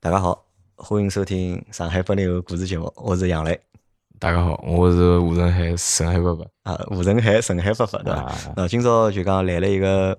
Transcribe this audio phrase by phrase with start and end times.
[0.00, 0.44] 大家好，
[0.76, 3.60] 欢迎收听上海八零后故事节目，我是杨磊。
[4.20, 6.46] 大家好，我是吴仁海，沈海伯伯。
[6.62, 8.32] 啊，吴仁海，沈海伯伯，对伐？
[8.54, 10.16] 那今朝就讲来了一个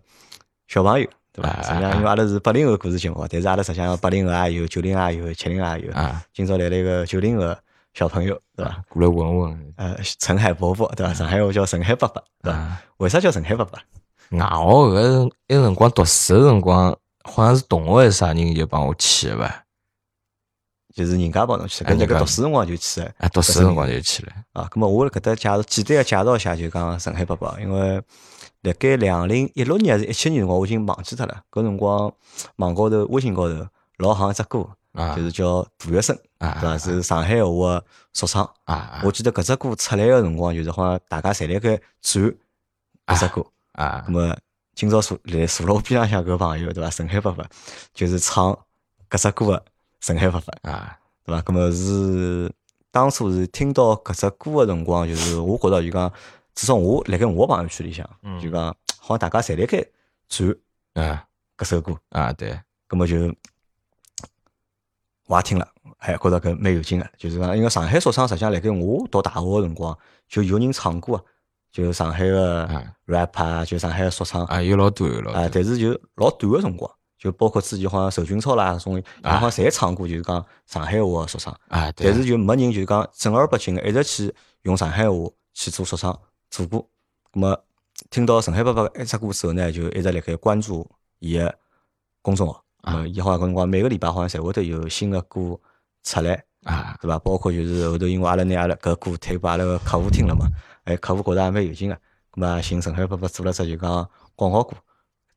[0.68, 1.62] 小朋友，对伐？
[1.62, 5.94] 实际上因为阿拉是八零后故事节目，但是阿拉实际上八零后也有，九零后也有，七零后也有。
[5.94, 7.56] 啊，今朝来了一个九零后
[7.94, 8.84] 小朋友，对伐？
[8.90, 9.74] 过来问问。
[9.78, 11.14] 呃，陈海伯伯，对伐？
[11.14, 12.78] 上海话叫陈海伯伯，对伐？
[12.98, 13.80] 为啥叫陈海伯伯？
[14.40, 19.64] 啊，我搿那辰光读书个辰光，好像是同学还是啥人就帮我起个伐？
[20.94, 24.34] 就是人家帮侬去，搿那个读书辰光就去了，啊，读书辰光就去了。
[24.54, 28.02] 啊，咁么我辣搿搭介绍，简单个介绍一下，就讲上海爸爸，因为
[28.62, 31.44] 辣盖两零一六年还是一七年辰光，我已经忘记脱了。
[31.52, 32.12] 搿辰光
[32.56, 34.68] 网高头、微信高头老行一只歌，
[35.16, 36.78] 就是叫杜月笙，对伐？
[36.78, 37.82] 是上海话
[38.14, 38.50] 说唱。
[38.64, 42.36] 啊，我记得搿只歌出来个辰光，就是好像大家侪辣盖转
[43.06, 43.46] 搿只歌。
[43.74, 44.36] 啊，咁么
[44.74, 46.90] 今朝坐来坐辣我边浪向搿朋友，对伐？
[46.90, 47.46] 上海爸爸
[47.94, 48.58] 就是唱
[49.08, 49.64] 搿只歌个。
[50.00, 51.42] 沈海发发啊，对伐？
[51.42, 52.52] 咁么是
[52.92, 56.12] 当初是听到搿只歌个辰光，就是我觉着就讲，
[56.56, 58.10] 至少我辣盖我朋友圈里向，
[58.42, 59.86] 就讲好像大家侪辣盖
[60.28, 60.56] 转
[60.94, 61.26] 啊。
[61.58, 61.94] 搿首歌。
[62.10, 62.58] 啊，对。
[62.88, 63.18] 咁么就
[65.28, 69.96] 我也听了，还觉着搿蛮有劲个，就是讲，因为上海说唱实际上辣盖我读大学个辰光
[70.28, 71.24] 就有人唱过，
[71.72, 72.68] 就上海个
[73.06, 74.46] rap 啊，就上海个说唱。
[74.46, 76.90] 啊，有老多有老多，但是就老短个辰光。
[77.20, 81.54] 就包括之前好像受俊操啦，种好像侪唱过，就是讲上海话说唱。
[81.68, 85.18] 啊，但是就没人就是讲正儿八经个一直去用上海话
[85.54, 86.18] 去做说唱
[86.50, 86.82] 做过。
[87.34, 87.62] 咁么
[88.10, 91.54] 听到陈海爸爸一只歌之后呢，就一直辣盖关注伊个
[92.22, 92.64] 公众号。
[92.84, 95.60] 啊，伊好像搿辰光每个礼拜好像侪会得有新个歌
[96.04, 96.42] 出来。
[96.64, 97.20] 啊，对伐？
[97.20, 100.48] 包括就是后头因为阿拉拿阿拉搿歌推拨阿拉个客户听了嘛，
[100.86, 101.96] 哎，客户觉着也蛮有劲个。
[102.32, 104.78] 咁么寻陈海爸爸做了只就讲广告歌，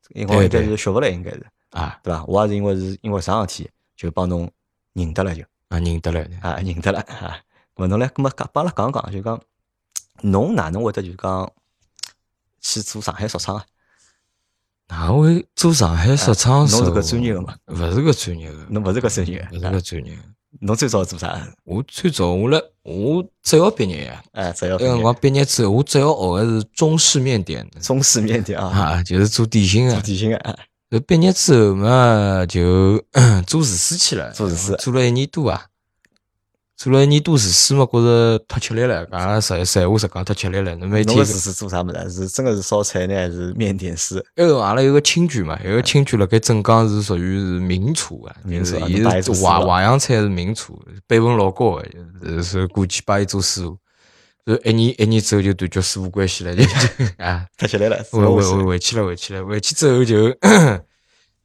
[0.09, 1.45] 因为应该是学勿来，应该是。
[1.73, 2.23] 啊，对伐？
[2.25, 4.49] 我也是因为是因为啥事体就帮侬
[4.93, 7.37] 认得了，就啊认得了啊认得了啊。
[7.75, 9.41] 问侬来，搿么讲帮阿拉讲讲，就讲
[10.21, 11.51] 侬哪能会得就讲
[12.61, 13.65] 去做上海说唱啊？
[14.89, 16.59] 哪会做上海说唱？
[16.69, 17.55] 侬是个专业个嘛？
[17.67, 20.17] 勿是个专业个，侬勿是个专业，勿是个专业。
[20.59, 21.47] 侬最早做啥？
[21.63, 30.35] 我最早我来我只要毕业呀，哎，只要那辰光毕业之后，我只要学的是中式面点，中式面点啊，啊，就是做点心啊，做点心
[30.93, 30.99] 的。
[31.01, 33.03] 毕业之后嘛，就
[33.47, 35.65] 做厨师去了，做厨师做了一年多啊，
[36.77, 40.75] 做了一年多厨师嘛，觉着太吃力了，讲实实话实讲太吃力了。
[40.75, 42.27] 侬每天厨师做啥么子？
[42.27, 44.23] 是真个是烧菜呢，还是面点师？
[44.35, 51.81] 那个阿拉有个亲眷嘛，有个亲眷辣盖镇江是属于是名厨啊，名厨，伊是做淮淮扬菜是名厨，辈分老高
[52.21, 53.77] 个，是过去帮伊做师傅。
[54.45, 56.63] 就一年一年之后就断绝师傅关系了，就
[57.17, 60.29] 啊， 脱起来了，回回回回去了，回去了，回去之后就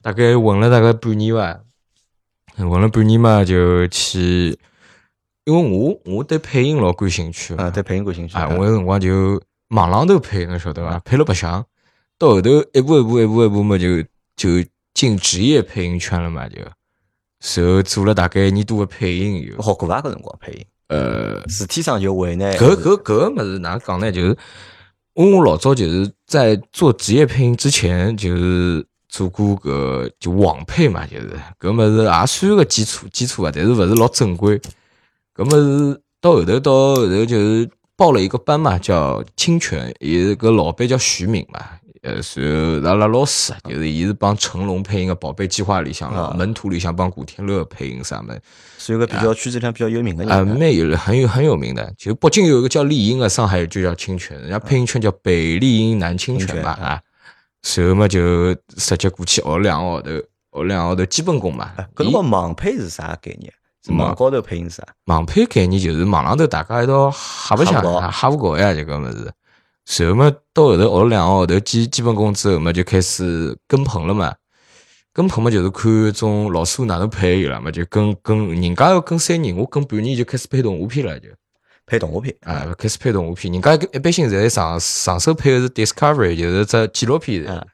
[0.01, 1.61] 大概混了大概半年吧，
[2.57, 4.59] 混了半年嘛就去，
[5.45, 10.99] 因为我我对配音老感兴趣啊，对配音感兴趣啊，我有辰光就网浪头配，侬晓得伐？
[10.99, 11.65] 配了白相，
[12.17, 14.01] 到后头一步一步一步一步嘛就
[14.35, 20.01] 就进职业配音圈了嘛就，然后做了大概一年多的配音，有好过伐？
[20.01, 20.65] 搿辰光配音。
[20.89, 22.51] 呃，事体上就会呢。
[22.53, 24.11] 搿搿搿个物事哪讲呢？
[24.11, 24.37] 就是，
[25.13, 34.59] 我老早就是在做职业配音之前，就是做过搿就网配嘛，就是搿物事也算个基础基础啊，但是勿是老正规。
[35.35, 41.59] 搿物事到后头到后头就是报了一个班嘛，叫侵权，也个老板叫徐敏嘛。
[42.01, 48.33] 呃，是阿拉老师，就是伊是帮成龙配音个《宝贝计划》里向了，门徒里向帮古天乐配音啥么，
[48.77, 51.93] 是一个比较圈子里比较有名的人啊，蛮有很有很有名的。
[51.97, 57.01] 就北京有一个叫丽英的，上海就叫清泉，人家配音圈叫北丽英南清泉嘛啊。
[57.63, 61.71] 随后嘛就直接过去学两个号头，学两个号头基本功嘛。
[61.93, 63.51] 搿辰光盲配是啥概念？
[63.97, 64.83] 网高头配音是啥？
[65.05, 69.29] 网配概念就是网浪头大家一道瞎不相哈不搞呀，这个么子。
[69.91, 74.31] 随后嘛，到后头学了两个号头基基本功之后嘛，就开始跟棚了嘛。
[75.11, 81.27] 跟棚嘛，就是看种老师傅哪能配有了嘛，就跟跟人家要跟三年，我跟半年就开始配动画片了，就
[81.87, 83.51] 配动画片啊，开始配动画片。
[83.51, 87.67] 人家一般性在上上手配的是 Discovery，就是只纪录片的。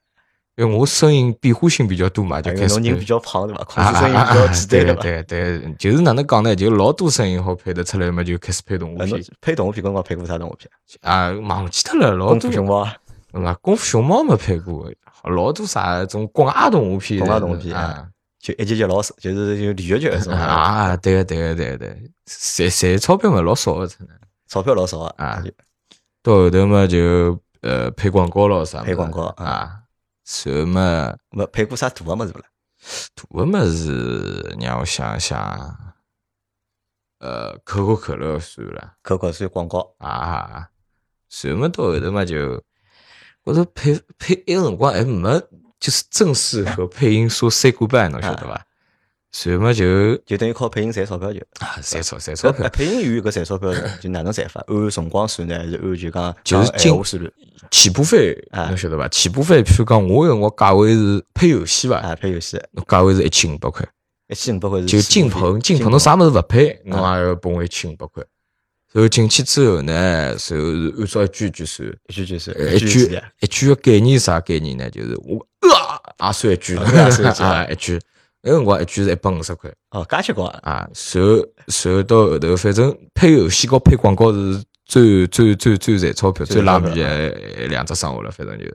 [0.57, 2.79] 因为我声音变化性比较多嘛，就开始。
[2.79, 3.63] 人比较胖对吧？
[3.67, 6.55] 控制声音比较简单对对对，就是哪能讲呢？
[6.55, 9.21] 就老多声音好配得出来嘛，就开始配动画片。
[9.41, 10.69] 配动画片，刚刚配过啥动画片？
[11.01, 12.39] 啊，忘记脱了，老多。
[12.39, 12.87] 功夫熊猫。
[13.33, 14.89] 啊，功夫熊猫没配过，
[15.23, 17.19] 老多啥种国外动画片。
[17.19, 18.07] 国外动画片啊，
[18.39, 20.33] 就一集集老少，就是就连续剧那种。
[20.33, 21.89] 啊，对个对个对对，
[22.55, 24.13] 赚赚钞票嘛老少的，真的。
[24.47, 25.13] 钞票老少啊。
[25.17, 25.43] 啊。
[26.23, 28.81] 到后头嘛就呃配广告了啥？
[28.83, 29.81] 配广告啊。
[30.25, 31.15] 什么？
[31.29, 32.45] 没配过啥大个么子不啦？
[33.13, 35.95] 大个么子让我想想，
[37.19, 40.69] 呃，可口可乐算了，可口算广告啊，
[41.29, 42.63] 算么到后头嘛就，
[43.43, 45.39] 我说配配一个辰光还没，
[45.79, 48.65] 就是正式和配音说 say goodbye，侬晓得伐？
[49.37, 52.69] 随么就就等于靠配音赚钞票就啊，赚钞赚钞票。
[52.69, 54.63] 配音员搿赚钞票 就哪能赚法？
[54.65, 57.31] 按辰光算呢，还是按就讲就是进？
[57.69, 59.09] 起步费侬晓得伐？
[59.09, 61.97] 起步费，譬如讲我辰光价位是配游戏伐？
[61.97, 63.85] 啊，配游戏，价位是一千五百块，
[64.29, 68.23] 一千五百块是就进棚，进棚侬啥物事勿配，侬也要拨我一千五百块。
[68.93, 70.55] 然后进去之后呢，然后是
[70.97, 74.89] 按照一句句算，一句句算，一句一句个概念啥概念呢？
[74.89, 75.45] 就是我
[76.19, 76.77] 啊，也算一句，
[77.43, 77.99] 啊，一句。
[78.45, 80.87] 那辰光一句是一百五十块，哦，加起光啊！
[80.93, 87.29] 随后随后到后头，反正配游戏和配广告是最最最最赚钞票、最拉皮的
[87.67, 88.29] 两只生活了。
[88.29, 88.65] 反正就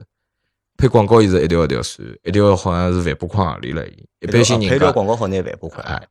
[0.81, 3.85] 配广告，伊是一条一条算，一条好像是万把块行钿了。
[4.19, 6.01] 一般性人配条广告好拿万把块哎。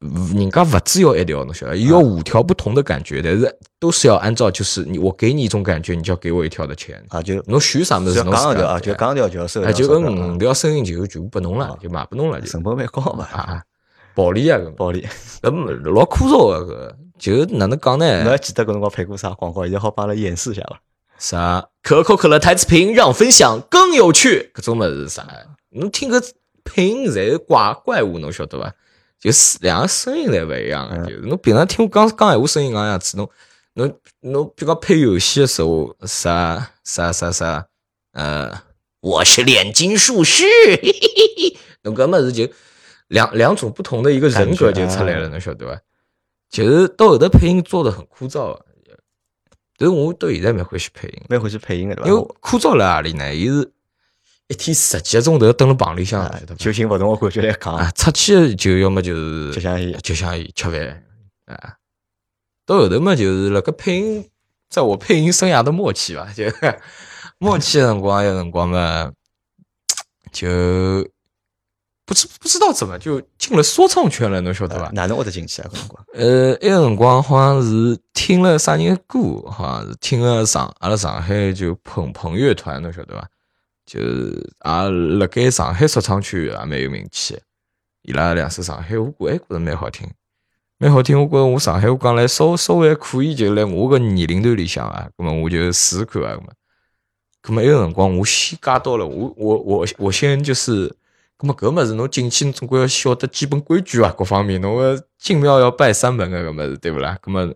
[0.00, 7.22] 人家勿只要一条，侬晓得，要五条不同的感觉，但是都是要按照就是你我给你一种感觉，你就要给我一条的钱啊。
[7.22, 9.62] 就侬选啥么子，侬讲条啊，就讲条就要收。
[9.62, 13.62] 哎，就五条声音就全部拨侬了，就卖拨侬了，就成本蛮高嘛啊。
[14.14, 15.04] 暴利啊，暴利，
[15.42, 18.22] 呃，老枯燥啊，个就哪能讲呢？
[18.22, 19.64] 侬还记得搿辰光配过啥广告？
[19.64, 20.80] 现在好帮阿拉演示一下伐？
[21.18, 21.68] 啥？
[21.82, 25.26] 可口可乐台词屏让分享更有趣，搿种么子啥？
[25.70, 26.22] 侬听个
[26.64, 28.72] 配音侪是怪怪物，侬晓得伐？
[29.20, 33.28] 就是两个声音侪勿一样，就是侬平常听我讲讲闲话声音搿样子，侬
[33.74, 37.66] 侬侬比如讲配游戏的时候，啥啥啥啥，
[38.12, 38.62] 呃，
[39.00, 40.44] 我是炼金术士，
[41.82, 42.48] 侬搿么子就
[43.08, 45.80] 两两种不同的一个人格就出来了，侬晓得伐？
[46.50, 48.58] 就是到后头配音做的很枯燥，
[49.78, 53.34] 但是我到现在蛮欢喜配音，蛮欢喜配音的，因为枯燥辣何里呢？
[53.34, 53.72] 伊是。
[54.50, 56.26] 一天十几个钟头蹲辣棚里向，
[56.56, 61.04] 就寻勿同个感觉来讲啊，出去就要么就是就像伊，就像伊吃饭
[61.44, 61.74] 啊。
[62.64, 64.26] 到后头嘛，就是辣个配音，
[64.70, 66.44] 在我配音生涯的末期吧，就
[67.36, 69.12] 末期辰光有辰光嘛，
[70.32, 70.48] 就
[72.08, 74.90] 不知不知道怎么就进了说唱圈了，侬晓得伐？
[74.94, 75.68] 哪能会得进去啊？
[75.70, 76.04] 搿辰光？
[76.14, 83.28] 呃，埃个辰光好像是听了啥人歌，好像是听了上阿拉上海就捧捧乐团，侬晓得伐？
[83.84, 87.38] 就是也辣盖上海说唱圈也蛮有名气，
[88.00, 90.08] 伊拉两首上海话歌还觉着蛮好听，
[90.78, 91.20] 蛮好听。
[91.20, 96.46] 我觉着我上海话讲来稍稍微还可以，就辣我个年龄段里向啊，咁么我就试试看啊，咁么，
[97.42, 100.94] 咁么埃个辰光我先加到了，我我我我先就是，
[101.38, 107.16] 咁么搿物事侬进去总归要晓得基本规矩啊，各方面侬个进庙要拜三门个搿物事对勿啦？
[107.22, 107.52] 咁么。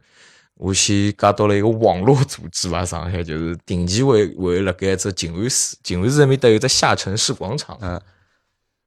[0.56, 8.00] 我先加到了一个网络组织吧，上海就是定期会会辣盖只静安寺，静安寺那边搭有只下沉式广场，嗯，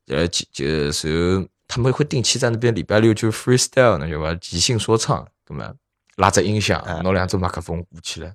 [0.08, 5.70] 呃，就就是他们会定期在那边礼拜六就 freestyle，那就伐，即兴说唱，咁么
[6.16, 8.34] 拉只音响，拿两只麦克风鼓起来，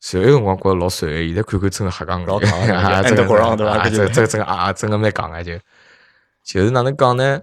[0.00, 3.88] 所以辰光觉着老帅，现在看看真的瞎讲， 老讲啊，真的对吧？
[3.88, 5.52] 这这这个啊，真个蛮讲啊，就
[6.48, 7.40] 就是哪能讲呢？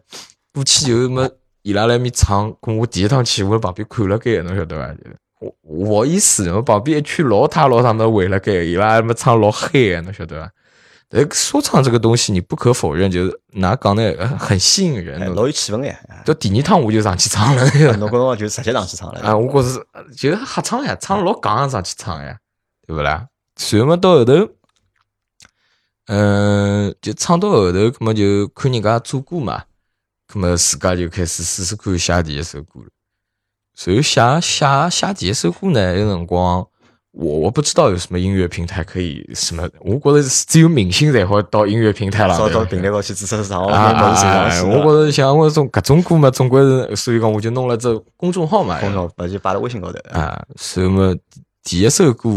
[0.54, 1.30] 过去就么。
[1.62, 4.96] 伊拉来面唱，跟我第一趟去，我旁边看了该，侬晓得伐？
[5.40, 9.70] 我我意思，我旁边一群老太老太们围了该，伊拉么唱老嗨，
[10.04, 10.52] 侬晓得伐？
[11.10, 16.00] 呃说唱这个东西，你不可否认，就是哪讲呢，很吸引人，老有气氛哎。
[16.24, 17.66] 就第二趟我就上去唱了，
[17.98, 19.20] 侬刚刚就直接上去唱了。
[19.22, 19.84] 啊，我觉是
[20.16, 22.38] 就瞎唱呀，唱老刚上去唱呀，
[22.86, 23.26] 对不啦？
[23.58, 24.34] 随后么到后头，
[26.08, 29.64] 嗯，就唱到后头，葛么就看人家做歌嘛。
[30.34, 32.88] 那么自家就开始试试看写第一首歌了。
[33.74, 36.66] 所以写写写第一首歌呢，有辰光
[37.12, 42.38] 我我不知道有什么音乐平台可以什么，我觉得只有明星才好到音乐平台了。
[42.50, 44.14] 到平台高去支持上啊！
[44.66, 50.46] 我觉得像我种各种歌嘛，总归是，所以讲我就弄了这公众号嘛，公众号就发到微信高头啊。
[50.58, 51.16] 所以么
[51.64, 52.30] 第一首歌，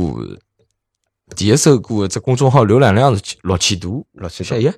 [1.38, 4.72] 第一首歌这公众号浏览量是六千多，六千多。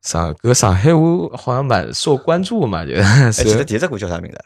[0.00, 1.02] 上个上海话
[1.36, 2.92] 好像蛮受关注嘛，就。
[3.30, 4.38] 记得第一只歌叫啥名字？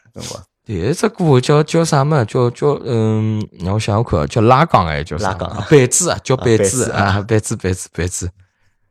[0.65, 2.25] 第一只歌叫叫啥嘛？
[2.25, 5.49] 叫叫嗯，让我想想看，叫拉杠哎，叫拉杠。
[5.69, 8.29] 板子啊，叫板子啊，板子板子板子。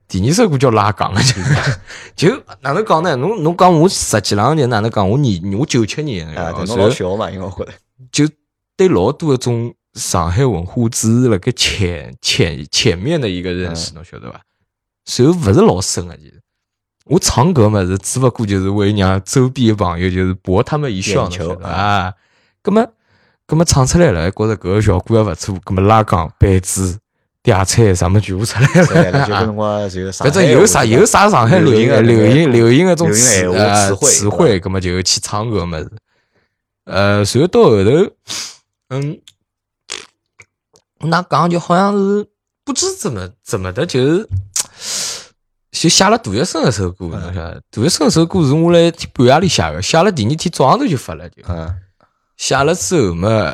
[0.09, 1.21] 第二首歌叫拉杠啊，
[2.17, 3.15] 就就哪能讲呢？
[3.17, 5.07] 侬侬讲我十几两年哪能讲？
[5.07, 7.73] 我年我九七年啊，侬老小嘛，因为我觉得
[8.11, 8.27] 就
[8.79, 14.41] 对老多一种上海文化只是那个浅浅浅面的一个认识，侬晓得吧？
[15.07, 16.41] 所以不是老深啊，其实。
[17.07, 21.29] 我唱歌嘛是只勿过就是为让周边的朋友就是博他们一笑
[21.63, 22.13] 啊，
[22.63, 22.85] 葛么
[23.47, 26.99] 葛么唱出来了，觉着搿个效果还勿错，葛么拉杠板子
[27.45, 35.93] 嗲菜啥么全部出来了， 就搿辰光就反正有啥有啥上海流行流行流行个种词呃词汇，葛么就去唱歌么子。
[36.87, 37.91] 呃，随后到后头，
[38.89, 39.19] 嗯，
[41.01, 42.27] 那讲就好像是
[42.65, 44.27] 不知怎么怎么的， 就
[45.71, 47.63] 就写了杜月笙一首歌，侬晓得？
[47.71, 51.43] 杜月笙首歌是我来半夜里写的，写了第二天早上头就发了，就
[52.37, 53.53] 写了之后嘛。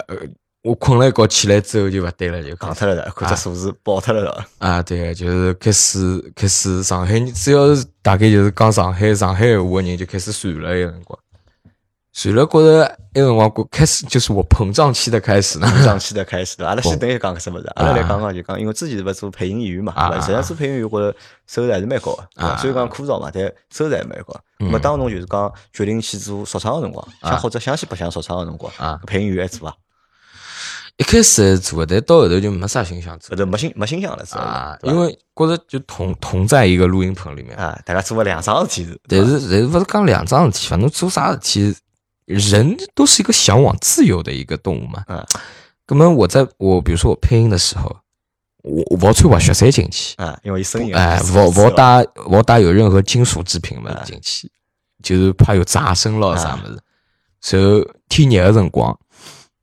[0.64, 4.44] 我困了一觉，起来之后就勿对了，就讲脱了的，看只数字爆脱了的。
[4.58, 11.18] 啊，对，就是开始开始上海，只要是大概就是讲上海上海话的人就开始传了，一个辰光，
[12.12, 16.62] 传了觉得一个辰光过开始就是我膨胀期的开始，膨胀期的开始。
[16.62, 17.72] 阿拉先等于讲个什么的？
[17.76, 21.16] 阿拉来讲讲就讲，因为之前是勿做配音演员嘛，实际上做配音演员觉着
[21.46, 24.38] 收入还是蛮高的，所以讲枯燥嘛，但收入还蛮高。
[24.58, 28.70] 那么当侬就是讲决定去做说唱个辰光，想或者想去白相说唱个辰光，
[29.06, 29.74] 配音员还做啊？
[30.98, 34.78] 一开始做，但到后头就没啥心想做，后头没心没心想了，是吧？
[34.82, 37.56] 因为觉着就同同在一个录音棚里面。
[37.56, 41.74] 啊，大家做了两桩事体，但是但是不是讲两桩事体，反正做啥事体，
[42.32, 45.04] 人都是一个向往自由的一个动物嘛。
[45.08, 45.24] 嗯，
[45.88, 47.96] 那么我在我比如说我配音的时候，
[48.62, 54.50] 我我要穿滑雪衫进去啊，因为声音哎，我我带我带有任何金属制品嘛进去，
[55.02, 56.82] 就是怕有杂声咯啥么子。
[57.40, 58.98] 所以天热的辰光。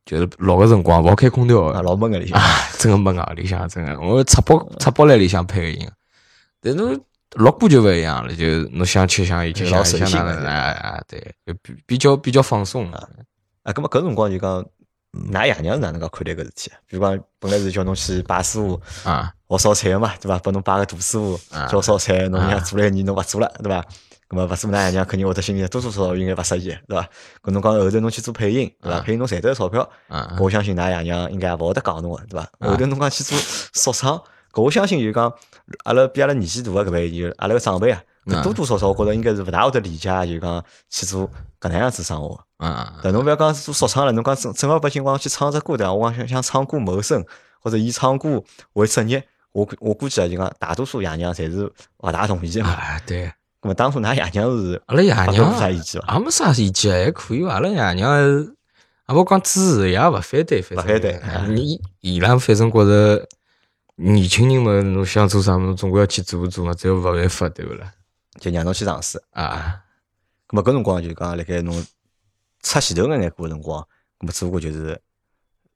[0.05, 2.41] 就是热个辰光勿好开空调啊，老闷个里向，
[2.79, 5.88] 真个闷啊里向真个，我插播插播来里向配个音，
[6.59, 6.99] 但侬
[7.36, 13.07] 录歌就勿一样了，就侬想吃想伊吃想想哪能哎哎对，就比比较比较放松啊。
[13.63, 14.65] 啊，搿么搿辰光就讲，
[15.31, 16.71] 㑚爷娘是哪能介看待搿事体？
[16.88, 20.39] 比如讲，本来是叫侬去拜师傅啊，学烧菜个嘛，对伐？
[20.39, 23.86] 拨侬拜个大师傅教烧菜，侬娘做了一年侬勿做了，对伐？
[24.29, 27.07] 咁么勿做，㑚爷娘肯定会得心里多多少少应该勿适意，对伐？
[27.43, 29.00] 搿侬讲后头侬去做配音，对伐？
[29.01, 29.88] 配音侬赚得钞票，
[30.39, 32.50] 我相信㑚爷娘应该也勿会得讲侬个，对伐？
[32.59, 33.38] 后头侬讲去做
[33.74, 34.17] 说唱，
[34.51, 35.31] 搿我相信就讲
[35.83, 38.01] 阿拉比阿拉年纪大个搿辈，就阿拉个长辈啊，
[38.43, 42.39] 多多少少我觉着应该是勿大会得理解，就讲去做搿能样子生活。
[42.57, 45.93] 嗯，但侬勿要讲做说唱了，侬讲正正儿八经光去唱只歌，对伐？
[45.93, 47.23] 我讲想想唱歌谋生，
[47.61, 52.69] 或者以唱歌为职业，我我估计啊，就讲大多数爷娘侪是勿大同意个嘛。
[52.71, 53.31] 啊，对。
[53.61, 56.13] 咁么当初㑚爷娘是，阿拉爷娘啥意见伐？
[56.13, 57.55] 也没啥意见，还可以伐？
[57.55, 58.17] 阿拉爷娘
[59.09, 61.19] 也勿讲支持，也勿反对，反对。
[61.49, 63.27] 你伊拉反正觉着
[64.01, 67.93] 年轻人嘛，侬想做啥侬总归要去做做嘛，只要勿违法，对勿啦？
[68.39, 69.83] 就让侬去尝试啊。
[70.47, 71.85] 咁么搿辰光就讲辣盖侬
[72.61, 73.81] 出前头眼眼过辰光，
[74.19, 74.99] 咁么只不过就是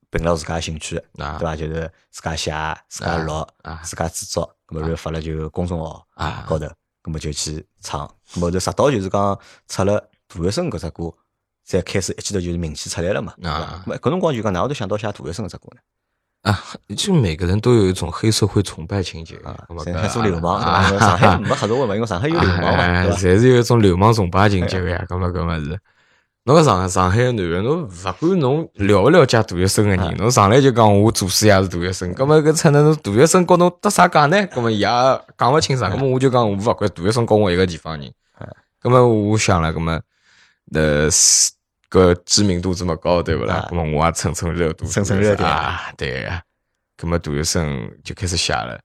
[0.10, 1.56] 凭了自家兴趣，对伐？
[1.56, 2.52] 就是自家写、
[2.88, 3.46] 自家录、
[3.84, 6.08] 自家制作，咁么然后发了就公众号
[6.48, 6.66] 高头。
[7.04, 8.08] 咁么就去唱，
[8.40, 9.38] 后头直到就是讲
[9.68, 10.00] 出了
[10.30, 11.14] 大学生搿只歌，
[11.62, 13.34] 再开始一记头就是名气出来了嘛。
[13.44, 15.82] 啊，搿辰光就讲哪会得想到写大学生搿只歌呢？
[16.44, 16.60] 啊，
[16.96, 19.56] 就每个人都有一种黑社会崇拜情节啊，
[19.96, 25.80] 还做流氓啊，上海没黑社会嘛， 因为上海有流氓嘛，侪是有一种流氓崇拜情节个呀，搿么搿么是。
[26.46, 34.38] 侬个上上海男人，侬勿管侬了勿了解大学生个人，侬上来就讲我祖师爷是大学生，搿么搿出那侬大学生告侬搭啥讲呢？
[34.48, 34.88] 搿么伊也
[35.38, 38.12] 讲勿清爽，搿么我就讲我勿管大学生告我一个地方人，
[38.82, 39.98] 搿么我想了，搿么
[40.74, 41.10] 呃
[41.94, 43.68] 搿知名度这么高，对不啦？
[43.70, 46.28] 葛末我也蹭蹭热度，蹭蹭热点啊，对。
[46.98, 48.80] 葛末杜月笙就开始写了，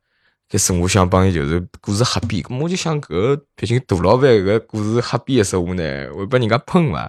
[0.51, 5.83] 开始我想帮伊就是故事瞎编，我就想搿毕竟大老板搿故事瞎编的时候呢，
[6.15, 7.09] 会被人家喷嘛。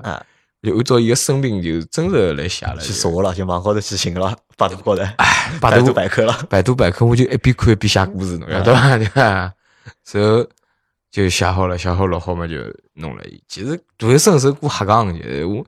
[0.62, 8.98] 就按照伊个生平就真实来写了，去查了，就网高头去寻了，百度高头，哎， 百度百科了，百度百科我就一边看一边写故事，侬晓得伐？
[8.98, 9.22] 对伐？
[10.13, 10.48] 然后
[11.12, 12.56] 就写好了，写好了好嘛，就
[12.96, 13.24] 弄了。
[13.48, 15.65] 其实杜月笙首歌瞎讲，就是我，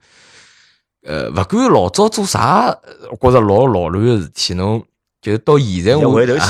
[1.02, 2.76] 呃，勿管老早做啥，
[3.10, 4.84] 我觉着老老乱个事体，侬。
[5.20, 6.48] 就是到现在，我回头看，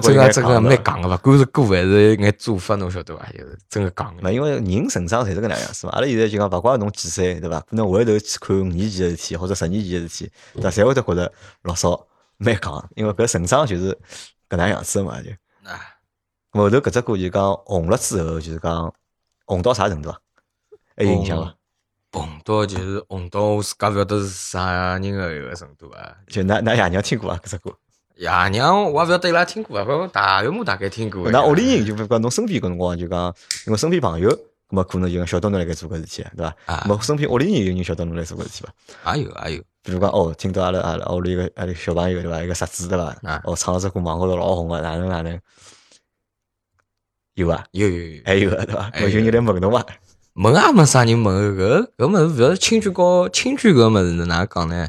[0.00, 1.18] 真个真个蛮戆个勿？
[1.18, 3.26] 管是歌还是眼做法，侬晓得伐？
[3.30, 4.18] 就是真个戆。
[4.22, 4.32] 个。
[4.32, 5.92] 因为人成长侪是搿能样子嘛。
[5.92, 7.60] 阿拉现在就讲，勿怪侬几岁，对伐？
[7.60, 10.70] 可能回头去看五年前个事体，或者十年前个事体，对伐？
[10.70, 11.30] 侪会得觉着
[11.64, 12.06] 老少
[12.38, 13.92] 蛮戆，因为搿成长就是
[14.48, 15.28] 搿能样子嘛，就。
[16.52, 18.94] 后头搿只歌就讲红了之后，就是讲
[19.44, 20.16] 红到啥程度啊？
[20.96, 21.54] 还有印象伐？
[22.16, 26.16] 红到就是红到我自家勿晓得是啥人个一个程度啊？
[26.26, 27.40] 就㑚㑚爷娘听过啊？
[27.44, 27.70] 搿只歌？
[28.16, 31.30] 爷娘，我也勿晓得伊拉听过啊，不过大约我大概听过。
[31.30, 33.34] 那屋里人就勿讲侬身边搿辰光就讲，
[33.66, 34.38] 因为身边朋友，咁
[34.70, 36.56] 么可能就讲晓得侬辣盖做搿事体，对伐？
[36.64, 36.84] 啊。
[36.88, 38.64] 么身边屋里人有人晓得侬辣做搿事体
[39.02, 39.14] 伐？
[39.14, 39.62] 也有也有。
[39.82, 42.42] 比如讲哦，听到阿拉阿拉屋里个阿拉小朋友对伐？
[42.42, 43.14] 一个侄子对伐？
[43.22, 43.42] 啊。
[43.44, 45.38] 哦，唱了只歌网高头老红个，哪能哪能？
[47.34, 48.90] 有啊，有有有，还有个对伐？
[48.98, 49.84] 有人来问侬伐？
[50.36, 54.86] 问也没啥人问，搿搿物事勿要亲眷告亲眷搿物事哪能讲呢？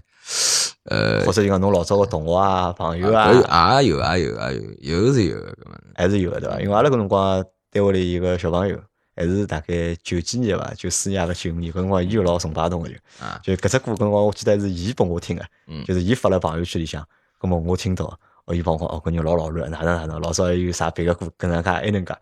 [0.84, 5.56] 呃，或者就讲侬老早个同学啊、朋友啊，也有也有也有有是有个，
[5.96, 6.60] 还是有个对伐？
[6.60, 8.77] 因为阿拉搿辰光单位里有个小朋友，
[9.16, 12.96] 还是大概九几年伐，九四年还是九五年，搿辰光伊就老崇拜侬个就，
[13.44, 15.46] 就搿只歌搿辰光我记得是伊拨我听个，
[15.86, 17.01] 就是伊发了朋友圈里向，
[17.39, 22.13] 搿么我听到，哦，伊帮我哦，搿人老老卵，哪能哪能，老早还有啥别个歌，搿能介还能介。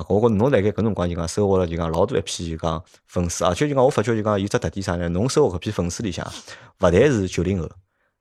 [0.00, 5.06] 啊，我觉侬辣盖搿辰光就讲收获了就讲老多一批就讲粉丝，而且就讲我发觉就讲有只特点啥呢？
[5.10, 7.68] 侬收获搿批粉丝里向，勿但是九零后，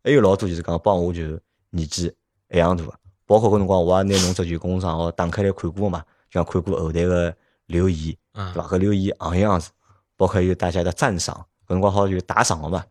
[0.04, 2.14] 还有老多就是讲帮我就是年纪
[2.52, 2.84] 一样大，
[3.26, 7.34] 包括搿辰光我也拿侬只就公众账号打开来看过嘛，就讲看过后台个
[7.68, 8.68] 留言，对伐？
[8.68, 9.70] 搿留言行样子，
[10.18, 12.84] 包括有大家的赞赏，搿辰光好就打赏个嘛。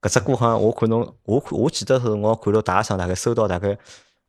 [0.00, 3.76] 搿只歌好像我看侬，我看我记得是我看到打赏大概收到大概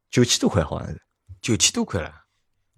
[0.09, 1.01] 九千多块，好像是
[1.41, 2.11] 九千多块了。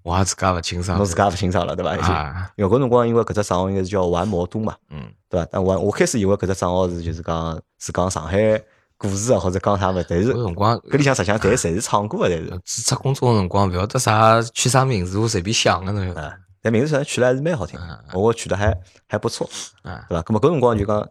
[0.03, 2.51] 我也自家勿清爽，侬自家勿清爽了，对伐？
[2.55, 5.47] 因为搿辰光，因为搿只账号应该是叫玩魔都嘛，嗯，对伐？
[5.51, 8.61] 但我我开始以为搿只账号是就是讲是讲上海
[8.97, 12.49] 故事啊，或者讲啥物，但是搿辰光搿里向实际上侪侪是唱歌个，侪是。
[12.49, 16.31] 注册公众辰光勿晓得啥取啥名字，我随便想个呢。
[16.61, 17.79] 但名字实际上取了还是蛮好听，
[18.13, 19.49] 我取的还还不错，
[19.83, 20.21] 对伐？
[20.21, 21.07] 搿么搿辰光就讲。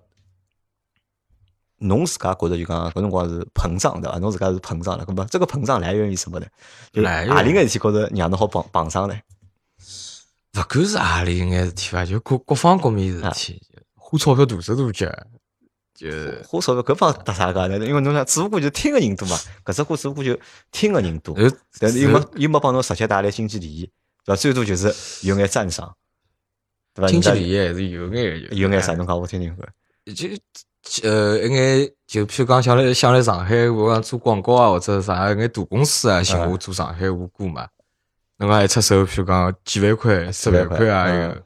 [1.82, 4.18] 侬自家觉得就讲搿辰光是膨胀对伐？
[4.18, 6.46] 侬自家是膨胀了，搿么这个膨胀来源于什么呢？
[6.92, 9.14] 就何里个事体觉着让侬好膨膨胀呢？
[10.54, 13.60] 勿管是何里眼事体伐，就各各方各面事体，
[13.94, 15.10] 花钞票大手大脚，
[15.94, 16.08] 就
[16.46, 17.68] 花钞票搿方搭啥个？
[17.78, 20.38] 因为侬想，只不过就听个人多嘛，搿只歌只不过就
[20.70, 21.36] 听个人多，
[21.80, 23.90] 但是又没又没帮侬直接带来经济利益，
[24.24, 24.36] 对伐？
[24.36, 24.94] 最多就是
[25.26, 25.94] 有眼赞赏，
[26.94, 27.08] 对伐？
[27.08, 28.94] 经济利益还是有眼有眼啥？
[28.94, 30.14] 侬讲我听听看。
[30.14, 30.28] 就。
[31.04, 37.68] 呃，一眼就譬如讲，想来想来上海，我讲做广告啊，或者啥一眼大公司啊，寻我做上海我歌嘛，
[38.36, 41.42] 那么还出手，譬如讲几万块、十万块啊，个。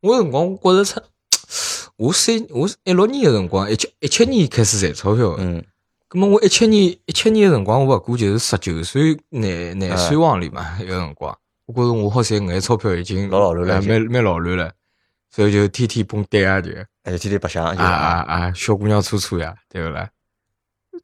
[0.00, 1.00] 我辰光我觉着出，
[1.96, 5.62] 我三我一六年个辰光，一七一七年开始赚钞票，嗯，
[6.08, 14.72] 咁么我一七年一七年个辰光，我勿过就是十九岁廿廿岁往里嘛，一个辰光，我觉着我好赚眼钞票已经老老卵了，蛮蛮老卵了。
[15.32, 16.72] 所以就天天蹦迪啊，就
[17.10, 18.52] 还是天天白相啊啊啊！
[18.54, 20.08] 小姑娘处处呀，对不啦？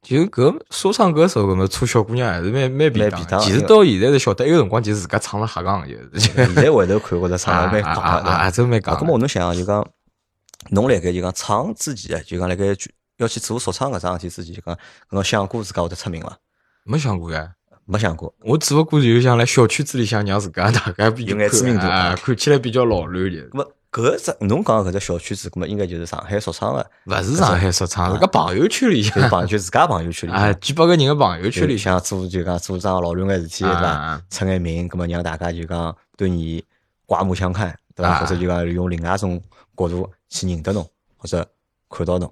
[0.01, 3.39] 就搿说唱歌手搿么处小姑娘还是蛮蛮便当。
[3.41, 6.09] 其实到现在才晓得，埃个辰光其实自家唱了瞎讲，就是。
[6.19, 8.49] 现在回头看，觉着唱了 蛮讲啊啊！
[8.51, 8.95] 真蛮讲。
[8.95, 9.85] 搿么我能想就讲，
[10.69, 12.65] 侬辣盖就讲唱之前，就讲辣盖
[13.17, 14.77] 要去做说唱搿桩事体之前，就讲
[15.09, 16.37] 侬想过自家会得出名伐？
[16.85, 17.49] 没想过呀，
[17.85, 18.33] 没想过。
[18.41, 23.49] 我只不过就想来小圈子里向让自家大概有眼知名度啊，看起来比较老卵的。
[23.97, 34.21] 搿只侬讲搿只小圈子，搿么应该就是上海说唱个，勿是上海说唱，是搿朋友圈里向，朋友圈自家朋友圈里啊，几百个人个朋友圈里向做就讲做桩老卵个事体，对伐？
[34.29, 36.63] 出眼名，搿么让大家就讲对你
[37.05, 38.19] 刮目相看，对伐？
[38.19, 39.41] 或者就讲用另外一种
[39.75, 41.43] 角度去认得侬，或者
[41.89, 42.31] 看到侬，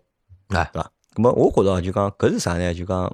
[0.50, 0.92] 啊，对伐？
[1.16, 2.74] 搿么我觉着就讲搿是啥呢？
[2.74, 3.12] 就讲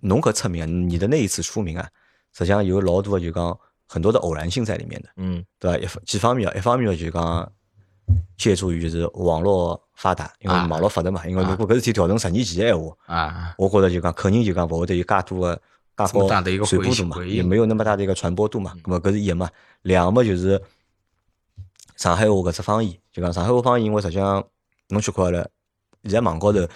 [0.00, 1.86] 侬搿出名，你的那一次出名啊，
[2.32, 6.00] 实际上有老多个就讲很多的偶然性在里面的，嗯，对伐？
[6.02, 7.52] 一几方面啊，一方面就讲。
[8.36, 11.26] 借助于就是网络发达，因为网络发达嘛。
[11.26, 15.54] 因为如果搿事体调整十年前的闲话，啊，我觉着就讲肯定就讲勿会得有介多个
[15.96, 18.74] 介高一个传播度嘛，也没有那么大的一个传播度嘛。
[18.82, 19.48] 咁么搿是一嘛，
[19.82, 20.60] 两么就是
[21.96, 24.44] 上海话搿只方言，就讲上海话方言，因为实际上
[24.88, 25.48] 侬去看了，
[26.02, 26.66] 现在网高头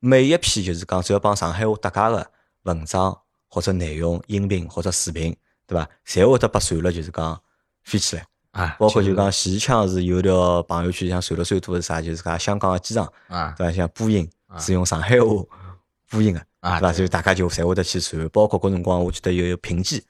[0.00, 2.26] 每一篇就是讲只要帮上海话搭界个
[2.62, 3.16] 文章
[3.48, 5.88] 或者内容、音频或者视频，对伐？
[6.06, 7.40] 侪会得被传了，就是讲
[7.84, 8.26] 飞起来。
[8.52, 12.00] 啊，包括就讲前腔是有条朋友圈，像传了最多是啥？
[12.00, 13.72] 就是讲香港个机场，啊，对伐？
[13.72, 15.26] 像播音是用上海话
[16.10, 16.92] 播音个，啊，对伐？
[16.92, 18.28] 所以大家就侪会得去传。
[18.28, 20.04] 包括搿辰光，我记得有平记，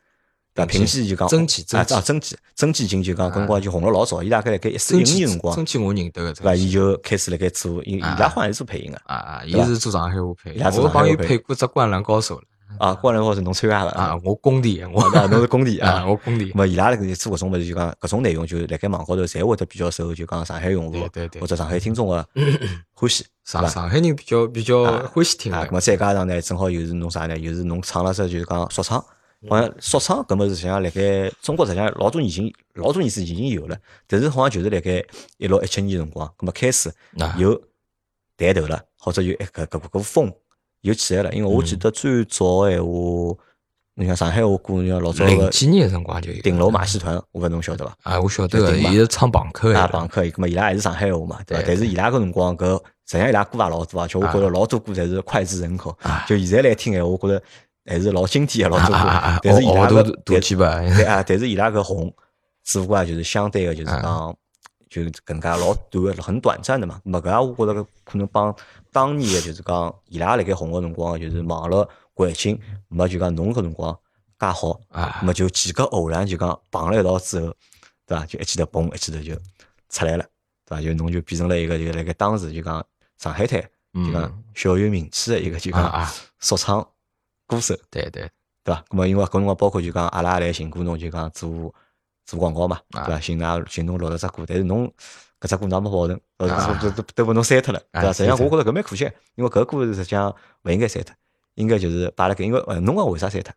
[0.54, 0.66] 对伐？
[0.66, 4.20] 平记就讲真记，啊，真记，真记经就讲搿辰光就红了老早。
[4.20, 6.54] 伊大概辣盖一四一五年辰光，真记我认得个，对伐？
[6.56, 12.44] 伊就开始辣盖做，伊伊拉好像是做配音个，啊啊，伊是做上海话配，音我帮伊配过只灌篮高手了。
[12.82, 14.18] 啊，灌篮高手侬参加了啊？
[14.24, 16.50] 我工地，我啊，侬是工地啊，我工地。
[16.52, 22.28] 么伊拉那个做搿种物事，就讲搿种内容，就辣盖网高头，侪会得比较受，就讲上海用户或者上海听众个
[22.92, 25.64] 欢喜，上上海人比较比较欢喜听啊。
[25.70, 27.38] 么再加上呢，正好又是侬啥呢？
[27.38, 28.98] 又是侬唱了只就是讲说唱，
[29.48, 35.04] 好像说唱搿么是实际上辣盖中国实际上老多年前老多年子已经有了，但是好像就是辣盖
[35.36, 36.92] 一六一七年辰光，搿么开始
[37.38, 37.62] 有
[38.36, 40.34] 抬头了，或者有一个搿搿风。
[40.82, 42.90] 又起来了，因为我记得最早闲话，
[43.94, 47.96] 你看上海话歌，你像老早零几年辰光就有顶楼马戏团，我勿侬晓得伐？
[48.02, 51.64] 啊，我晓得，伊是唱朋克啊，朋克，咁么伊拉还是上海话嘛，对伐？
[51.66, 55.96] 但是伊拉个辰光，搿实际上伊拉歌也老多啊，就我觉着老多歌侪是脍炙人口。
[56.26, 57.42] 就现在来听闲话，我觉着
[57.86, 59.38] 还是老经典个老多歌。
[59.42, 60.40] 但是伊拉个，对
[61.04, 62.12] 啊，但是伊拉个红，
[62.64, 64.36] 只不过就是相对个就是讲。
[64.92, 67.00] 就更加老短很短暂的嘛。
[67.04, 68.54] 么搿我觉着可能帮
[68.92, 73.98] 当年的就是讲伊拉辣盖红个辰光，就是网络环境没就讲侬搿辰光
[74.38, 77.54] 介好啊，么就几个偶然就讲碰了一道之后，
[78.06, 78.26] 对伐？
[78.26, 79.34] 就一记头嘣，一记头就
[79.88, 80.24] 出来了，
[80.66, 80.82] 对伐？
[80.82, 82.84] 就侬就变成了一个就辣盖当时就讲
[83.18, 83.62] 上海滩
[83.94, 86.08] 就讲小有名气的一个就讲
[86.40, 86.86] 说唱
[87.46, 88.30] 歌手，对对。
[88.64, 88.84] 对伐？
[88.90, 91.74] 咁么因为搿辰光包括就讲阿拉也来寻过侬，就讲做
[92.32, 93.20] 做广告嘛，对伐？
[93.20, 94.90] 寻㑚寻侬录了只歌，但是侬
[95.40, 98.12] 搿只歌㑚没保证，都都都都拨侬删脱了，对伐？
[98.12, 101.14] 实际上我觉着搿蛮可惜，因为搿歌实际上勿应该删脱，
[101.54, 103.52] 应该就是摆辣盖，因为呃侬讲为啥删脱？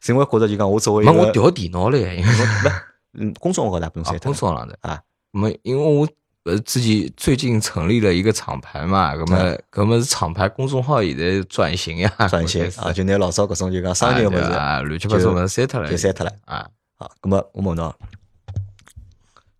[0.00, 2.70] 是因为觉着就讲我作为，没我调电脑了，因为勿
[3.18, 4.32] 嗯， 公众号哪不用删脱？
[4.32, 6.08] 公众号的啊，没因为我。
[6.48, 16.64] 呃，自己最近成立了一个厂牌嘛，咁么咁么是厂牌公众号也在转型呀，转型啊，就拿老早搿种就讲商业物事啊，乱七八糟物事删脱了，就删脱了啊。
[16.96, 17.94] 好，咁么我问侬，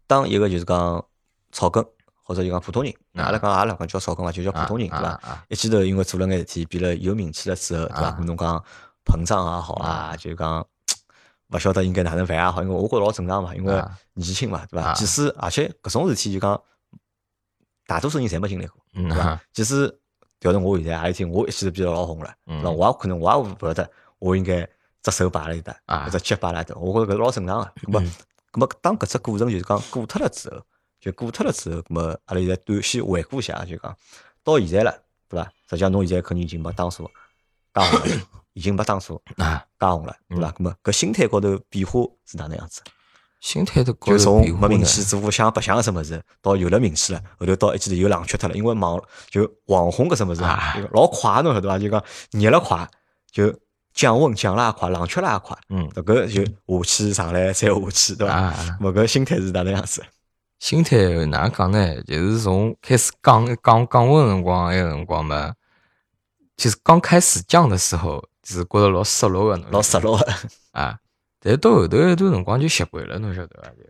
[0.07, 1.05] 当一个就是讲
[1.53, 1.85] 草根
[2.23, 5.45] 或者就讲普通人，阿拉讲阿拉讲叫草根嘛，就叫普通人对伐？
[5.49, 8.11] 一记头因为做了眼事体，变了有名气了之后，对伐？
[8.25, 8.65] 侬讲
[9.05, 10.67] 膨胀也好啊，就讲
[11.49, 14.93] 勿晓得应该哪能办也好，因为我觉老正常嘛，因为年轻嘛，对伐？
[14.95, 16.61] 即使而且搿种事体就讲。
[17.89, 19.41] 大多数人侪没经历过，对伐？
[19.53, 19.89] 即使
[20.41, 24.69] 调到我现在，有一天我一记头变得老红了，那我也可能我也勿晓得，我应该
[25.11, 27.73] 只手摆了一搭，或者脚摆了一搭，我觉着搿是老正常个。
[27.83, 28.01] 咁么，
[28.53, 30.61] 咁么当搿只过程就是讲过脱了之后，
[31.01, 33.97] 就过脱了之后，咁么阿拉现在短线回顾一下，就讲
[34.43, 35.45] 到现在了，对伐？
[35.71, 37.05] 实际上侬现在肯定已经没当初
[37.75, 38.07] 介红了，
[38.55, 40.51] 已经没当初啊介红了，对伐？
[40.51, 42.83] 咁么搿心态高头变化是哪能样子？
[43.39, 50.41] 心态都就从没名气做想白相个什么事，到有了名气了，后头到一记头又冷却脱了，因为网就网红个什么事
[50.93, 51.79] 老快侬晓得伐？
[51.79, 52.89] 就讲热了快，
[53.31, 53.55] 就
[53.97, 55.57] 降温降了也快，冷却了也快。
[55.71, 58.55] 嗯，搿个就下去上来再下去，对伐？
[58.79, 60.05] 搿个心态是哪能样子？
[60.59, 62.03] 心态哪能讲呢？
[62.03, 65.55] 就是从开始降降降温辰光，埃个辰光嘛，
[66.57, 70.21] 就是刚开始降的时候，是觉着老失落个，老失落
[70.73, 70.99] 啊。
[71.41, 73.71] 但是到后头一段辰光就习惯了，侬晓得伐？
[73.71, 73.85] 就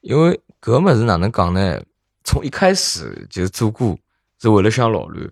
[0.00, 1.78] 因为搿物事哪能讲呢？
[2.24, 3.96] 从一开始就是做歌
[4.40, 5.30] 是为了想老卵，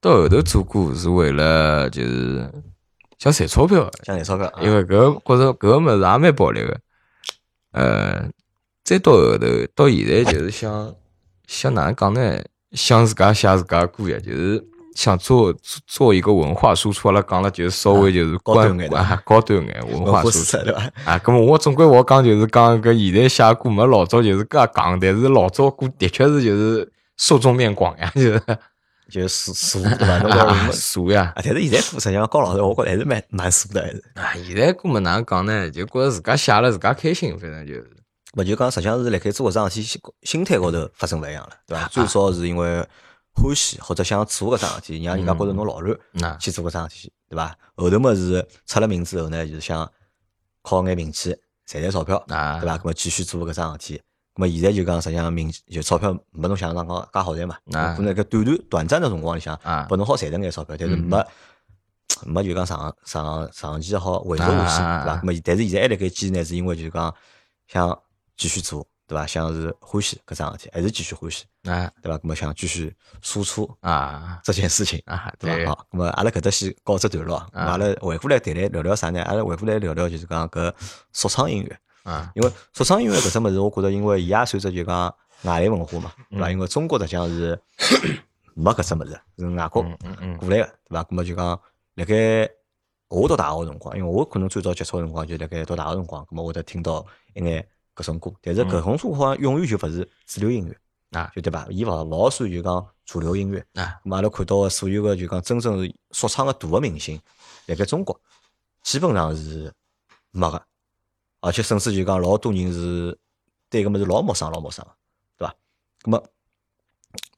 [0.00, 2.50] 到后头做歌是为了就是
[3.18, 4.52] 想赚钞票，想赚钞票。
[4.60, 6.78] 因为搿觉着搿物事也蛮暴利个。
[7.72, 8.28] 呃，
[8.84, 10.94] 再到后头到现在就是想
[11.46, 12.42] 想哪能讲呢？
[12.72, 14.64] 想自家写自家歌呀，就是。
[14.96, 15.54] 想做
[15.86, 20.90] 做一个文化输出，阿拉讲了就是稍微就是高端眼啊，高端眼文化输出对伐？
[21.04, 28.42] 啊，搿么我总归我讲就是讲搿现在写歌没老早就是搿讲，但是老早歌的确是就是受众面广呀，就是
[29.10, 30.70] 就是俗 对伐？
[30.72, 35.70] 俗呀，啊，但是现在歌实际上高老师，我觉着还是蛮蛮俗的，还是啊，现在歌么哪能讲呢？
[35.70, 37.90] 就觉着自家写了自家开心，反正就是，
[38.34, 41.88] 勿就讲实际上是辣盖做搿桩事体心态高头发生勿一样了，对伐？
[41.88, 42.86] 最少是因为。
[43.38, 45.94] 欢喜或者想做搿桩事体，让人家觉着侬老卵
[46.40, 47.54] 去做搿桩事体，对伐？
[47.74, 49.86] 后头么是出了名之后呢，就是想
[50.62, 52.78] 靠眼名气赚赚钞票，对伐？
[52.78, 54.02] 搿么继续做搿桩事体。
[54.36, 57.56] 搿么现在就讲实际上明就钞票没侬想象中介好赚嘛。
[57.96, 61.26] 可能搿短短短暂的辰光里向，拨侬好赚着眼钞票，但是没
[62.24, 64.54] 没就讲长长长期好维持下去，
[65.04, 65.20] 对伐？
[65.20, 67.14] 搿么但是现在还辣盖坚持呢，是因为就是讲
[67.66, 67.98] 想
[68.36, 68.86] 继续做。
[69.08, 69.24] 对伐？
[69.24, 71.88] 想是欢喜搿桩事体，还是继续欢喜啊？
[72.02, 72.18] 对伐？
[72.18, 75.32] 咁么想继续输出啊这件事情啊？
[75.38, 75.70] 对伐？
[75.70, 79.22] 好，咁么阿拉搿搭先告只段落，阿拉回过来谈谈聊聊啥呢？
[79.22, 80.74] 阿拉回过来聊聊就是讲搿
[81.12, 86.50] 说唱音乐啊，因为说唱音乐搿只物事，我觉着因为伊也算只就讲外来文化嘛，对伐？
[86.50, 87.58] 因为中国实际上是
[88.54, 91.02] 没搿只物事，是外国过来个，对伐？
[91.04, 91.60] 咁么就讲
[91.94, 92.48] 辣盖
[93.08, 97.66] 我读大学辰光，因为我可能最早接触辰光就辣盖读大学辰光，咁么会得听到一眼。
[97.96, 101.66] 搿种歌，但是搿种歌好像永远就勿是主流音乐啊，就对伐？
[101.70, 103.98] 伊勿勿算就讲主流音乐啊。
[104.04, 107.18] 咁阿拉看到个所有个就讲真正说唱个大个明星，
[107.64, 108.20] 辣盖中国
[108.82, 109.72] 基本上是
[110.30, 110.62] 没个，
[111.46, 113.16] 而且甚至就讲老多人是
[113.70, 114.90] 对搿物事老陌生老陌生个，
[115.38, 115.54] 对伐？
[116.02, 116.22] 咁么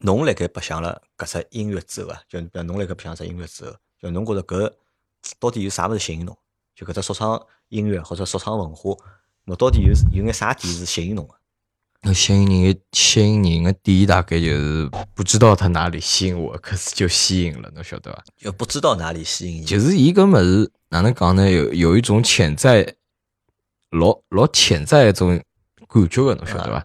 [0.00, 4.72] 侬辣盖白相了搿只音乐之后啊，就比如侬辣盖白相只音乐之后，就侬觉着搿
[5.38, 6.34] 到底有啥物事吸引侬？
[6.74, 8.96] 就搿只说唱音乐或者说唱文化？
[9.44, 11.34] 我到底有有眼啥点是吸引侬个？
[12.00, 18.24] 那吸引人的吸引人的点大概就是不知道他哪里吸引我，可是就吸引了，侬晓得伐？
[18.38, 21.50] 就不知道哪里吸引，就是伊个物事哪能讲呢？
[21.50, 22.94] 有有一种潜在
[23.90, 25.30] 老老潜在一种
[25.88, 26.84] 感觉个，侬晓得伐？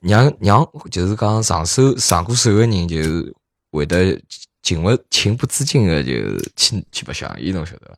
[0.00, 3.34] 让让让，就是讲上手上过手个人，就是
[3.70, 4.20] 会得
[4.62, 6.10] 情不情不自禁的就
[6.56, 7.94] 去去白相，伊侬晓得伐？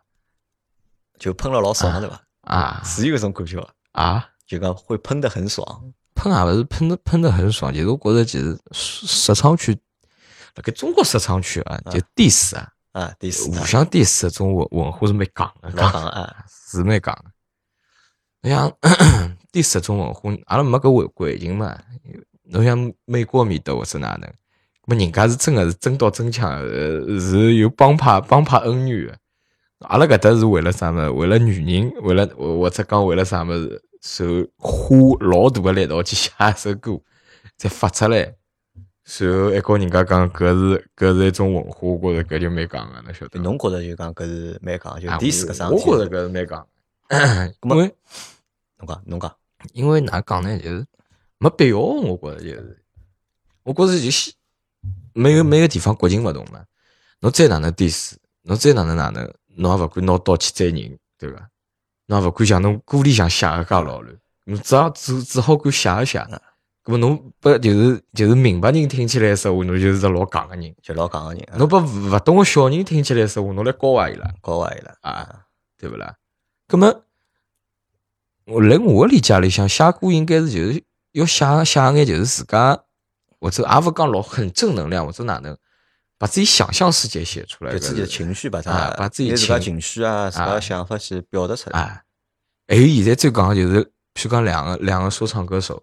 [1.19, 2.21] 就喷了老爽对伐？
[2.43, 9.73] 啊，是有搿种感觉啊，就讲会喷的很爽，喷也勿是喷的喷的很爽，其实我觉着其实说唱区，
[10.55, 17.25] 辣盖中国说唱区啊，就 diss 啊啊 diss，互相 diss 这种文文化是蛮讲的，老讲啊，是蛮讲。
[18.43, 18.71] 你像
[19.53, 21.79] diss 这种文化，阿拉没搿环环境嘛？
[22.45, 24.31] 侬像美国面搭或者哪能？
[24.87, 29.19] 么人家是真个是真刀真枪，呃，是有帮派帮派恩怨个。
[29.81, 31.17] 阿拉搿搭是为了啥物？
[31.19, 33.83] 为了女人，为了或者讲为了啥物事？
[34.01, 34.25] 受
[34.57, 37.01] 花老大个力道去写一首歌，
[37.57, 38.33] 再发出来，
[39.05, 43.41] 随后还告人家讲搿是搿是一种文化，我觉着搿就蛮讲个，侬晓得？
[43.41, 45.69] 侬觉着就讲搿是蛮讲，就第四个啥？
[45.69, 46.65] 我觉着搿是蛮讲，
[47.63, 47.95] 因为
[48.79, 49.35] 侬讲侬讲，
[49.73, 50.59] 因为哪讲呢？
[50.59, 50.87] 就是
[51.39, 52.83] 没必要，我觉着就是，
[53.63, 54.33] 我觉着就是
[55.15, 56.65] 每个每个地方国情勿同嘛，
[57.21, 61.49] 侬再哪能第四，侬再哪能哪能，侬也勿管拿刀去宰人，对伐？
[62.07, 66.19] 侬也勿敢像侬歌里向写个介老乱，侬只好只只好敢写一写。
[66.85, 71.47] 搿么侬不就是就是明白人听起来说话，侬就是只老戆个人，就老戆个人。
[71.59, 76.15] 侬把勿懂个小人听起来说话，侬来教坏伊拉，教坏伊拉啊，对勿啦？
[76.69, 77.03] 搿么
[78.45, 82.85] 我来我理解里向写歌应该是就是要写写眼就是自家，
[83.41, 85.57] 或者也勿讲老很正能量，或者哪能。
[86.21, 92.03] 把自己想象世界写出来，就自己的情绪把它，把自己自家情绪啊，自家想法去表达出来。
[92.67, 95.81] 还有现在最讲就是，譬如讲两个两个说唱歌手，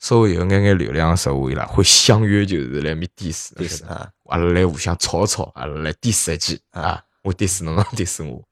[0.00, 3.52] 稍微有眼眼流量的时候，伊拉会相约就是来面 diss，
[3.86, 8.42] 啊，阿拉来互相吵吵，阿拉来 diss 一记啊，我 diss 侬，侬 diss 我。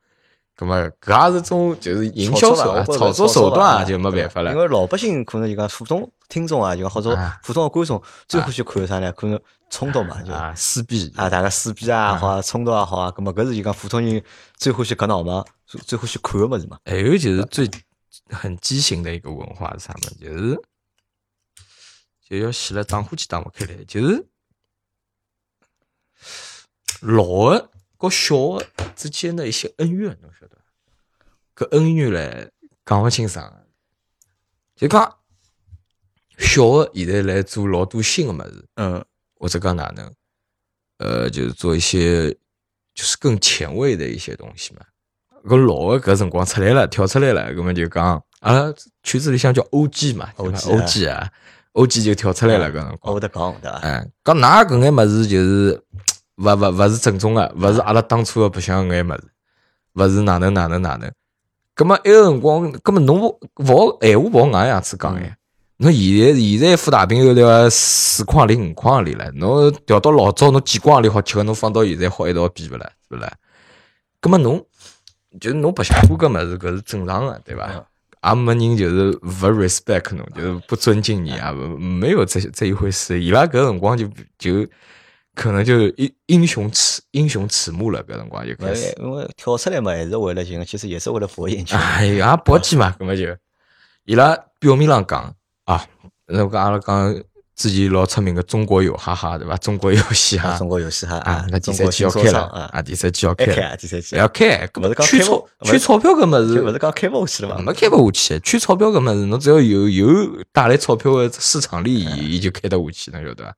[0.56, 4.52] 咁么，搿也是种就是营销手段，炒作手段啊，就没办法了。
[4.52, 9.10] 因为老百姓可能就讲普通听众啊，就讲或者普通的观众最欢喜看啥呢？
[9.12, 13.10] 可能冲突嘛，就撕逼啊，大家撕逼啊，好啊冲突也好啊。
[13.10, 14.22] 咁么搿是就讲普通人
[14.56, 16.78] 最欢喜搿闹嘛，最欢喜看个物事嘛。
[16.84, 17.68] 还有就是最
[18.30, 20.00] 很畸形的一个文化是啥么？
[20.20, 20.62] 就是
[22.28, 24.24] 就要死了，打火机打勿开来，就是
[27.00, 27.70] 老的。
[27.96, 30.58] 和小的之间的一些恩怨，侬晓得？
[31.56, 32.50] 搿恩怨嘞，
[32.84, 33.62] 讲勿清爽。
[34.76, 35.16] 就讲
[36.36, 39.04] 小的现在来做老多新的物事，嗯，
[39.38, 40.12] 或者讲哪能？
[40.98, 42.30] 呃，就是做一些
[42.92, 44.80] 就是更前卫的一些东西嘛。
[45.44, 50.12] 搿老的搿辰光出来了，跳出来了，搿么就讲啊，圈子里向叫 O.G.
[50.14, 51.06] 嘛，O.G.
[51.06, 51.30] 啊
[51.72, 52.02] ，O.G.
[52.02, 53.14] 就跳出来了搿辰光。
[53.14, 53.78] 我得讲对伐？
[53.78, 55.84] 哎，讲㑚搿眼物事就是。
[56.36, 59.24] 勿勿勿是正宗个，勿是阿拉当初个白相眼物事，
[59.94, 61.10] 勿是哪能哪能哪能。
[61.74, 65.36] 葛末埃个辰光，葛末侬勿勿闲话勿好硬样子讲哎。
[65.76, 73.32] 侬现在现在副大饼油条四块钿五块钿了，侬调到老早侬几块钿好吃个，侬放到现在好一道比勿啦，是勿啦？
[74.20, 74.64] 葛末侬
[75.40, 77.68] 就是侬白相过搿物事，搿是正常个，对伐？
[78.22, 83.22] 也没人就是勿 respect 侬，就是不尊敬你啊，没有这这一回事。
[83.22, 84.66] 伊拉搿辰光就就。
[85.34, 91.76] 可能就英英雄迟英雄迟暮了，搿辰光就开始，因为跳出来嘛，还是为了寻，其实也是为了博眼球。
[91.76, 93.24] 哎呀，搏击嘛，搿么就
[94.04, 95.84] 伊拉表面上讲啊，
[96.26, 97.22] 那个阿拉讲
[97.56, 99.56] 之前老出名个中国有哈哈，对伐？
[99.56, 107.62] 中国有嘻哈，中国有嘻哈啊，那第三季要开了啊，第三季要开，第三季要开，勿是讲缺钞缺钞票搿物事，勿是讲开勿下去了嘛？
[107.62, 113.56] 没开勿下去，缺钞票搿物事，侬只要有有带来钞票个市场利益，伊就开得下去，侬晓得伐？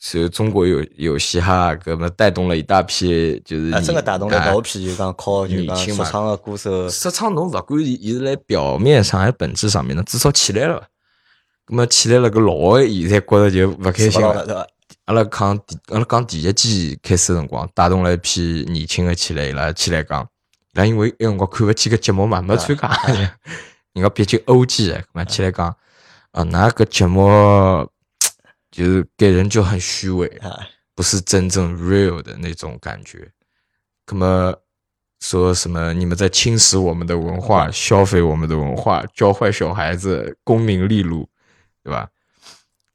[0.00, 6.88] 所以中国有有嘻哈，搿么带动了一大批，就是真个带动了一大批，就讲靠就讲说唱个歌手。
[6.88, 10.80] 说唱侬勿管伊是辣表面上还是本质上面，侬至少起来了。
[11.66, 14.68] 搿么起来了，个老个现在觉着就勿开心了。
[15.06, 20.22] 阿拉讲第阿拉讲第一季开始辰光，带动了一批年轻个起来，伊拉起来讲，
[20.74, 22.88] 伊拉因为那辰光看勿起个节目嘛，没参加。
[23.94, 24.92] 人家毕竟 O.G.
[24.92, 25.74] 搿么起来讲，
[26.30, 27.88] 啊，那个节目。
[28.70, 30.58] 就是给人就很虚伪啊，
[30.94, 33.30] 不是真正 real 的那种感觉。
[34.10, 34.54] 那么
[35.20, 41.28] 说什么你们在侵蚀我们的文化，消费我们的文化，教坏小孩子，功名利禄，
[41.82, 42.08] 对吧？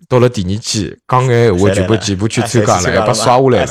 [0.10, 3.66] 到了第二季，讲闲话全部全部去参加了，还被刷下来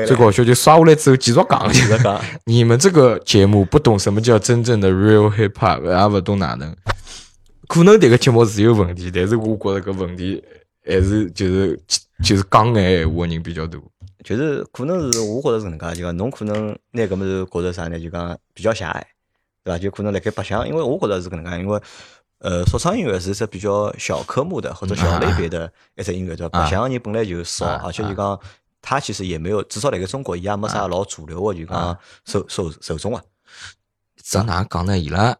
[0.00, 0.06] 了。
[0.06, 6.74] 最搞笑就刷下来之后继续讲，继续讲 你们这个节目不懂什么叫真正的 real hip hop，也不懂哪能。
[7.68, 10.42] 可能这个节目是有问题，但是我觉得个问题。
[10.86, 11.80] 还是就是
[12.22, 13.80] 就是讲眼闲话人比较多，
[14.22, 17.98] 就是可能是我觉着是能介，就讲侬可能拿搿么事觉着啥呢？
[17.98, 19.06] 就讲比较狭隘，
[19.62, 19.78] 对伐？
[19.78, 21.80] 就可能辣盖白相，因为我觉着是搿能介，因为
[22.38, 26.60] 呃，说唱音乐是只比较小科目的或者小类别的一只音乐，对伐？
[26.60, 28.38] 白相人本来就少，而且就讲
[28.82, 33.22] 他其实也没有，至少辣盖中国，伊也没啥老主流的，就讲受受受众啊。
[34.22, 34.98] 这哪讲呢？
[34.98, 35.34] 伊拉。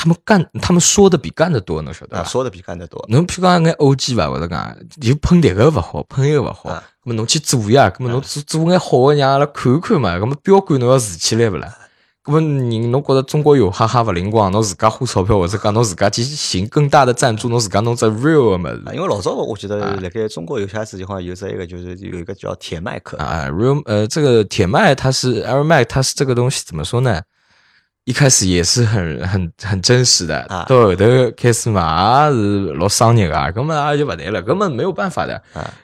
[0.00, 2.24] 他们干，他们说的比干的多，侬晓得伐？
[2.24, 3.04] 说的比干的多。
[3.10, 11.76] 侬譬如讲眼 O G 吧，或者讲就喷迭个勿好，喷一个勿好，咾么侬去做呀，咾么侬做做眼好个，让阿拉看看嘛，咾么标杆侬要竖起来勿啦？
[12.24, 18.82] 咾么人侬觉着中国有哈哈勿灵光，侬自家花钞票，或者讲侬自家去寻更大的赞助，侬自家弄只 real 个物事。
[18.94, 27.20] 因为老早我记得辣盖中国有些子地方有这一个，就是有一个叫铁麦克啊，real 呃，这个铁麦它是 air 麦，它是这个东西怎么说呢？
[28.10, 31.04] 一开始也是很很很真实的，到后头
[31.36, 35.40] 开始嘛也是老商业啊，根本啊就不对了，根本没有办法的。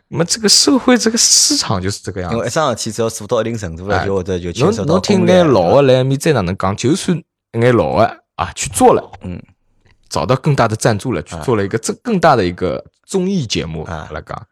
[0.09, 2.35] 那么这个社会这个市场就是这个样子。
[2.35, 7.17] 因为一桩事体只要做到一定程度了，就或者就牵涉到侬听眼老的来面再哪能讲，就算
[7.53, 9.41] 眼老的啊去做了，嗯，
[10.09, 14.47] 找到更大的赞助了，去做了一个这更大的一个综艺节目来讲，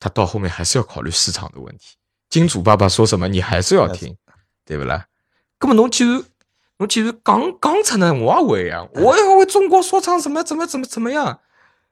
[0.00, 1.94] 他到后面还是要考虑市场的问题。
[2.28, 4.16] 金主爸爸说什么，你还是要听，
[4.66, 5.06] 对不啦？
[5.60, 6.24] 根本侬其实。
[6.82, 11.38] 我其实讲讲出来，我也会呀，我也会中国说唱怎么怎么怎么怎么样。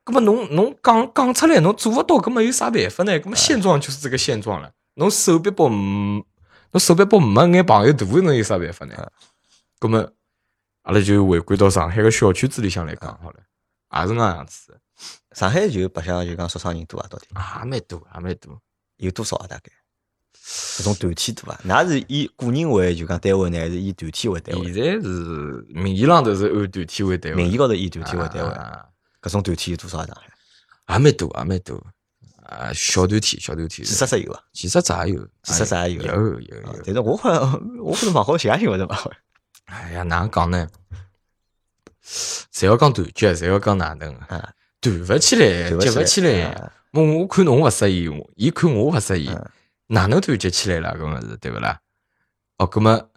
[0.06, 3.16] 那么侬侬讲讲出来，侬做不到，那么有啥办法呢？
[3.24, 4.72] 那么现状就是这个现状了。
[4.94, 6.24] 侬手臂不，侬
[6.76, 8.94] 手臂不没眼朋友大，侬有啥办法呢？
[9.80, 10.10] 那么
[10.82, 13.36] 阿拉就回归到上海个小圈子里向来讲好了，
[14.02, 14.76] 也是那样子。
[15.36, 17.26] 上海就白相就讲说唱人多啊，到底？
[17.32, 18.60] 也蛮多，也蛮多。
[18.96, 19.46] 有多少啊？
[19.46, 19.70] 大概？
[20.42, 21.60] 搿种团体多啊？
[21.64, 24.72] 㑚是以个人为就讲单位呢，还是以团体为单位？
[24.72, 28.50] 现在是名义上头是按团体为单位，名义高头以团体为单位。
[29.22, 30.06] 搿种团体有多少啊？
[30.06, 30.94] 上海？
[30.94, 31.76] 也蛮多，还蛮多。
[32.44, 33.84] 啊，小团体，小团体。
[33.84, 34.42] 几十只有啊？
[34.52, 36.02] 几十只也有，几十只也有。
[36.02, 36.82] 有有有。
[36.84, 39.10] 但是我好像 我可能蛮好写信，或者往好。
[39.66, 40.66] 哎呀，哪能讲呢？
[42.52, 44.12] 侪要讲团结，侪要讲哪能？
[44.16, 46.72] 啊，团勿起来，结勿起来。
[46.92, 49.30] 我我看侬勿适意，伊看我勿适意。
[49.90, 50.96] 哪能团结起来了？
[50.96, 51.80] 搿么是对勿啦？
[52.58, 53.08] 哦，搿么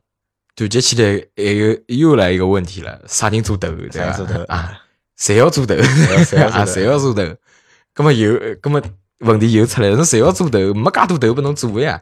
[0.55, 3.69] 团结起来还有又来一个问题了，啥人做头？
[3.71, 4.53] 对伐？
[4.53, 4.81] 啊，
[5.15, 5.75] 谁要做头？
[5.75, 7.21] 啊，谁要做头？
[7.93, 8.81] 搿么又搿么
[9.19, 10.73] 问题又出来了，侬谁要做头？
[10.73, 12.01] 没介多头拨侬做呀？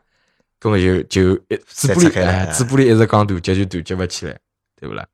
[0.60, 1.36] 搿么就就
[1.68, 4.40] 嘴巴里哎，嘴巴里一直讲团结就团结勿起来，
[4.80, 5.06] 对勿啦？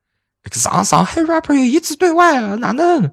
[0.51, 3.11] 上上海 rapper 一致对外啊，哪能？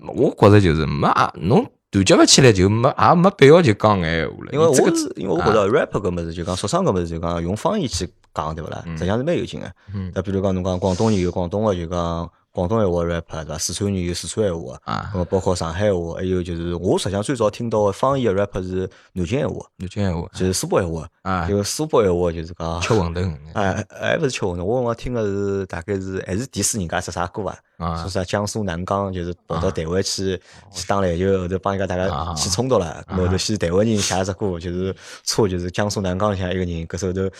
[0.00, 1.70] 我觉着就是没侬。
[1.90, 4.52] 团结勿起来就没也没必要就讲闲话了。
[4.52, 8.82] 因为我是因为我觉着 rap 搿物事就讲说唱搿物事就讲用方言去讲对勿啦？
[8.86, 9.72] 实际上是蛮有劲个。
[10.14, 12.30] 那比如讲侬讲广东人有广东个就讲。
[12.50, 13.56] 广东闲话 rap 对伐？
[13.58, 30.40] 四川人有四川闲话啊，咁包括上海话，还有就是我实际上最早听到的方言 rap 是南京闲话，南京闲话就是苏北闲话啊，就苏北闲话就是讲吃馄饨，哎，还勿是吃馄饨，我我听个是大概是还是 diss 人家只啥歌啊，说啥江苏南钢就是跑到台湾去
[30.72, 37.30] 去打篮球，后头帮人家大家起冲突了，后头先台湾人写只歌就是错就是江苏南钢下一个人，搿时候头。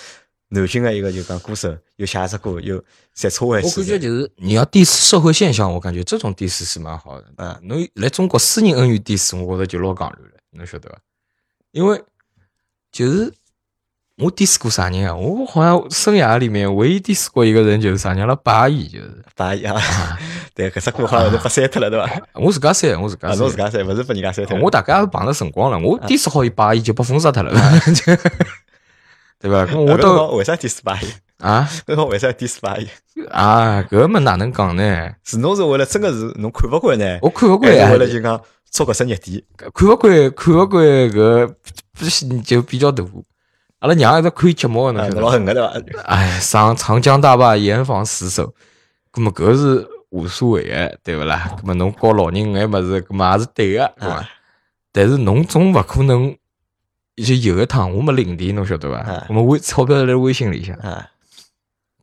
[0.50, 3.68] 南京的一个就讲歌手，又写只歌，又再错回去。
[3.68, 7.26] 我感觉就是你要 diss 社会现象，我感觉这种 diss 是蛮好的。
[7.36, 10.98] 嗯，侬来中国私人恩怨 diss，我觉着就老讲究了，侬晓得伐？
[11.72, 12.02] 因为
[12.90, 13.30] 就是
[14.18, 15.14] 我 diss 过啥人啊？
[15.14, 19.80] 我好像生涯里面唯一 diss 过一个人就是啥人了，八一就是八一啊。
[20.54, 22.10] 对，搿只歌好像都被删脱了，对伐？
[22.34, 24.58] 我自家删，我自家删，侬自家删，勿是被人家删脱。
[24.58, 27.52] 我大概碰着辰光了，我 diss 好一八亿就被封杀脱了。
[29.40, 29.68] 对吧？
[29.72, 31.06] 我都为啥第十八一
[31.38, 31.68] 啊？
[31.86, 32.88] 那为啥第十八一
[33.30, 33.80] 啊？
[33.88, 35.12] 搿么哪能讲呢？
[35.22, 37.18] 是侬是为了真个是侬看勿惯呢？
[37.22, 37.92] 我看勿惯啊！
[37.92, 39.40] 为了就讲做搿只热点，
[39.72, 43.04] 看勿惯，看勿惯搿就比较大。
[43.80, 46.00] 阿拉娘一直看节目呢，老狠个对伐？
[46.02, 48.54] 哎，上长江大坝严防死守，
[49.12, 51.56] 搿么搿是无所谓个，对勿啦？
[51.62, 54.28] 搿么侬教老人眼物事，搿么也是对个，对伐？
[54.92, 56.36] 但是侬总勿可能。
[57.18, 59.26] 就有一趟，我没领钿，侬晓得伐？
[59.28, 60.78] 我们微钞票在微信里向。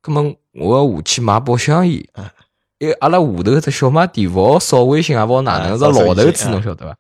[0.01, 2.05] 葛么我要下去买包香烟。
[2.79, 6.97] 因为阿拉下头只小卖店勿好扫微信，也勿好哪能，是老头子，侬晓得伐？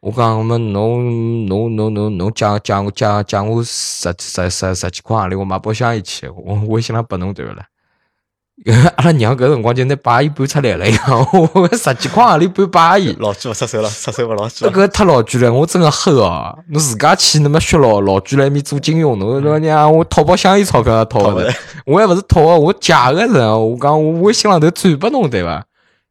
[0.00, 7.64] 我讲我们侬侬侬侬侬讲讲讲讲我十十十十几块行钿，我买包香烟去，我微信上拨侬对勿啦？
[8.96, 11.00] 阿拉 娘搿辰光就拿八亿搬出来了，呀，
[11.52, 14.66] 我 十几块行钿搬八亿，老句勿出手了，出手勿老句。
[14.66, 16.56] 搿个太老句了，我真个黑哦！
[16.68, 21.52] 侬自家去那么血老老句来面做金融，侬侬娘我淘宝香烟钞票也淘勿着，
[21.86, 25.64] 我还勿是淘个，我借个人，我讲我微信浪头转拨侬对伐？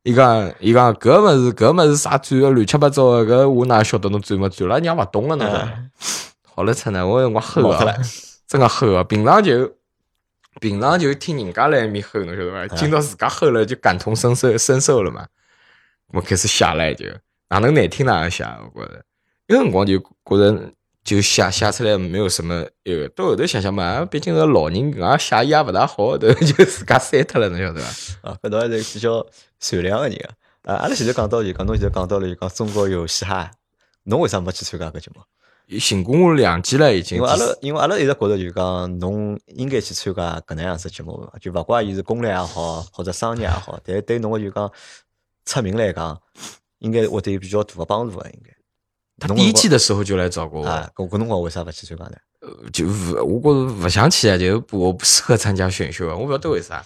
[0.08, 4.70] 伊讲伊讲搿物事搿物事啥转个乱七八糟个，搿我哪晓得侬转没转？
[4.70, 5.90] 了娘勿懂了呢。
[6.46, 7.94] 好了，出呢，我辰光吼啊，
[8.48, 9.74] 真个吼啊，平常就。
[10.60, 12.76] 平常就听人家来面吼，侬晓得伐？
[12.76, 15.28] 今朝自家吼了，就感同身受，身受了嘛。
[16.14, 17.06] 我开始写了，就
[17.50, 18.44] 哪能难听哪能写，
[18.74, 19.04] 我觉着。
[19.46, 20.72] 有辰光就觉着
[21.08, 22.54] 就写写出来没有什么，
[22.84, 28.30] 呃，到后头想想嘛，毕竟是老人，啊，写也勿大好，头就自家删脱了，侬晓得伐？
[28.30, 29.26] 啊，搿倒还是比较
[29.58, 30.28] 善良个人啊。
[30.64, 33.50] 啊，阿拉现在讲到就讲，侬现在讲到了就讲中国有嘻哈，
[34.04, 35.22] 侬为啥没去参加搿节目？
[35.80, 37.20] 寻过我两季了，已经。
[37.20, 44.70] 因为阿拉，因为阿拉一直觉着就讲，侬应该去参加搿能样子节目嘛，就勿怪伊是公立也好，或者商业也好，但对侬个就讲
[45.46, 46.22] 出名来讲，
[46.80, 48.57] 应该会得有比较大个帮助个，应该。
[49.20, 52.18] 他第一季的时候就来找过我，啊，搿搿辰光为啥勿去参加呢？
[52.42, 56.84] 呃，就勿，我觉着勿想去啊，就我不适合参加选秀啊，我勿晓得为啥。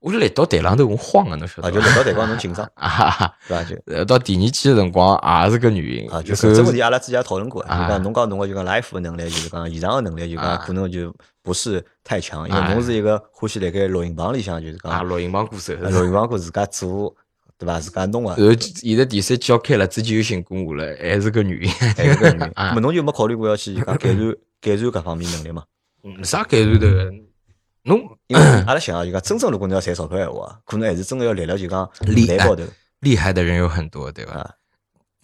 [0.00, 3.62] 我是立到台浪头我慌个，侬晓得啊，就来到台光侬紧张 啊，对伐？
[3.62, 17.14] 就呃，到第二季的辰光也是个原因啊，就是这问题阿拉之前也讨论过，就讲侬讲侬个就讲 live 能力，就是讲现场个能力，就讲可能就不是太强，因为侬是一个欢喜辣盖录音棚里向，就是讲录音棚歌手，录音棚歌自家做。
[17.62, 17.78] 对伐？
[17.80, 18.34] 自家弄啊。
[18.36, 22.52] 然后现在第三季要开了，之前又寻过我了，还是个原因，还是个原因。
[22.56, 24.18] 那么侬就没考虑过要去讲改善
[24.60, 25.62] 改善搿方面能力吗？
[26.02, 27.12] 没啥改善的。
[27.84, 32.62] 侬因为 阿拉想啊，就讲真正如果你要赚钞票闲话，可能还是真的要立了就讲厉害高头。
[33.00, 34.50] 厉害的人有很多，对吧？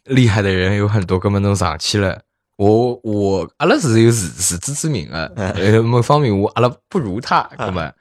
[0.05, 2.22] 厉害的人有很多，根本侬上去了。
[2.57, 7.95] 我我阿拉是有自自知之明的，呃，某方面我阿拉不如他，根本。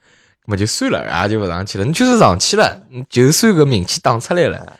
[0.50, 1.84] 么就算了，也就不上去了。
[1.84, 4.78] 你就是上去了，就算个名气打出来了。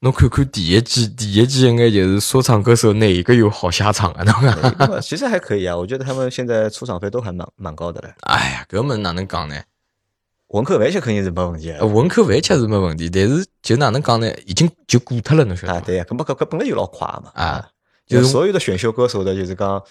[0.00, 4.24] 侬看看第一季，第一季应该就是说唱歌手哪一个有好下场啊？
[4.78, 8.08] 那其实还可以啊，我觉得他们现在出场费都还蛮蛮高的嘞。
[8.20, 9.56] 哎呀，搿么哪能讲呢？
[10.48, 11.70] 文科完全肯定是没问题。
[11.80, 14.32] 文科完全是没问题，但是就哪能讲呢？
[14.46, 15.82] 已经就过脱了，侬晓得啊？
[15.84, 17.30] 对呀，搿么搿搿本来就老快嘛。
[17.34, 17.68] 啊，
[18.06, 19.82] 就是所有的选秀歌手的，就是讲。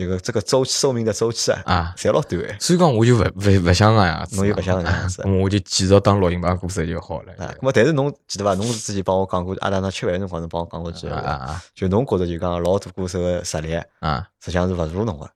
[0.00, 2.42] 这个这个周期寿命的周期啊，啊，侪老短。
[2.58, 7.32] 所以讲，我就勿勿勿想个样子，侬就勿想个样子，我就继续当录音棚歌手就好了。
[7.36, 8.54] 啊，么但是侬记得伐？
[8.54, 15.28] 侬之前帮我讲过，阿拉那吃饭辰光侬帮我讲过句话，就侬觉着就讲老多歌手的实力啊，实际上是勿如侬个，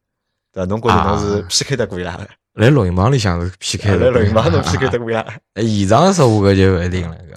[0.50, 0.66] 对伐？
[0.70, 2.26] 侬觉着侬是 PK 得过伊拉个？
[2.54, 5.26] 来录音棚里向是 PK 来录音棚侬 PK 得过伊拉？
[5.56, 7.16] 现场说我搿就勿一定了。
[7.16, 7.34] 搿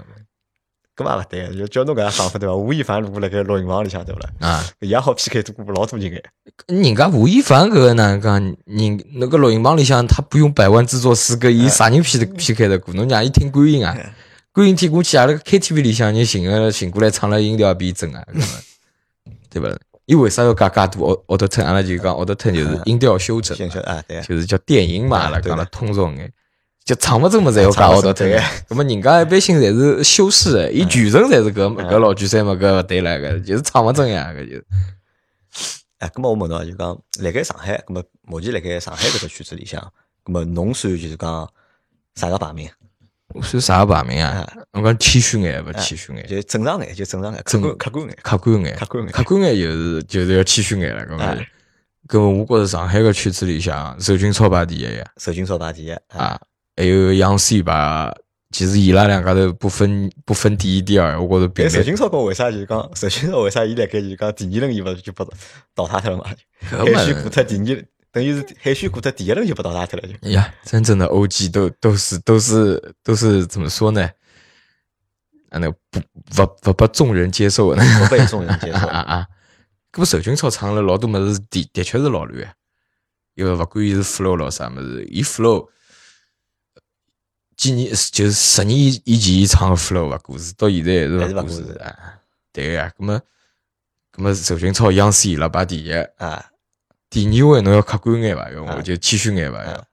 [1.04, 2.56] 嘛勿对，就叫侬搿样想法对伐？
[2.56, 4.30] 吴亦凡如果辣盖录音棚里向对勿啦？
[4.40, 6.22] 啊，也好 PK 多过老多人哎。
[6.68, 8.34] 人家吴亦凡搿个哪能讲？
[8.66, 12.94] 人那个录音棚里向他不用百万制作师，搿伊啥人 P 的 PK 得过？
[12.94, 13.96] 侬让伊听观音啊，
[14.52, 18.24] 观音听过去，阿拉 KTV 里向人寻个寻过来唱了音调比正啊，
[19.50, 19.70] 对伐？
[20.06, 21.12] 伊为啥要加加多？
[21.12, 23.58] 奥奥特特阿拉就讲奥特特就是音调修整
[24.26, 26.32] 就是叫电音嘛，阿拉讲了通俗眼。
[26.88, 27.52] 就唱勿正么？
[27.52, 28.26] 才要搞奥特特，
[28.70, 34.64] 那么人家一般性侪是修饰的，伊全程侪是搿搿老句三嘛，搿勿对了，搿就是唱勿准呀，搿就。
[35.98, 39.82] 哎，搿么我问侬，就讲辣盖上海，搿么目前辣盖上海搿只圈子里向，
[40.24, 41.50] 搿么侬算就是讲
[42.16, 42.70] 啥个排名？
[43.36, 44.48] 我算啥个排名啊？
[44.72, 51.38] 我讲谦虚眼，勿谦虚眼，就正常眼，就正常眼，客观客观眼，客观眼，客观眼，客观眼就是就是要谦虚眼了，搿么。
[52.08, 56.40] 搿么我觉着上海个圈子里向，首军超排第一呀，首军超排第一啊。
[56.78, 58.14] 还有杨 C 吧，
[58.52, 61.52] 其实伊拉两家头不分不分第一第二，我觉着。
[61.56, 65.26] 但石金超讲为啥就讲石金超为啥伊辣盖就讲第二轮伊勿就不
[65.74, 66.24] 淘汰脱了嘛？
[66.70, 70.14] 海选过脱第二，等于是海选过脱第一轮就不淘汰脱了就。
[70.22, 74.08] 哎呀，真正的 OG 都都是都是都是怎么说呢？
[75.50, 76.00] 啊，那不
[76.36, 79.28] 不不被众人接受的，不被众人接受啊啊！
[79.92, 82.54] 搿不石军超唱了老多么子，的的确是老乱，
[83.34, 85.68] 因为勿管伊是 flow 咯啥么子，伊 flow。
[87.58, 92.20] 几年就是十年以以前唱个 flow 啊，故事到现在还是个故事啊。
[92.54, 93.22] 对个呀，咁么
[94.16, 96.46] 咁么，周俊超央视伊拉排第一啊。
[97.10, 98.52] 第二位侬要客观眼伐？
[98.52, 99.66] 要我就谦虚眼伐？
[99.66, 99.86] 要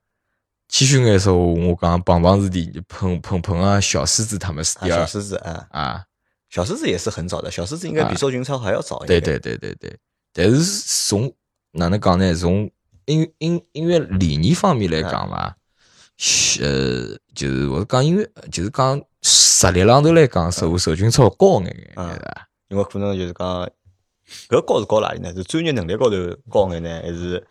[0.69, 4.99] 谦虚眼说，我讲棒棒是第，碰碰碰啊，小狮子他们是第二。
[4.99, 6.05] 小狮子啊啊，
[6.51, 9.21] 小狮子也是很早的，小狮子应该比周俊超还要早一点。
[9.21, 9.99] 对对对对对，
[10.33, 11.33] 但是从
[11.73, 12.35] 哪能讲呢？
[12.35, 12.71] 从
[13.07, 15.57] 音音音乐理念方面来讲伐？
[16.61, 22.47] 呃，就是我是讲，因为就是讲实力浪头来讲，受受军超高眼眼，是吧？
[22.69, 23.69] 因为可能就是讲，
[24.49, 25.33] 搿高是高哪里呢？
[25.35, 26.17] 是专业能力高头
[26.49, 27.45] 高眼呢，还是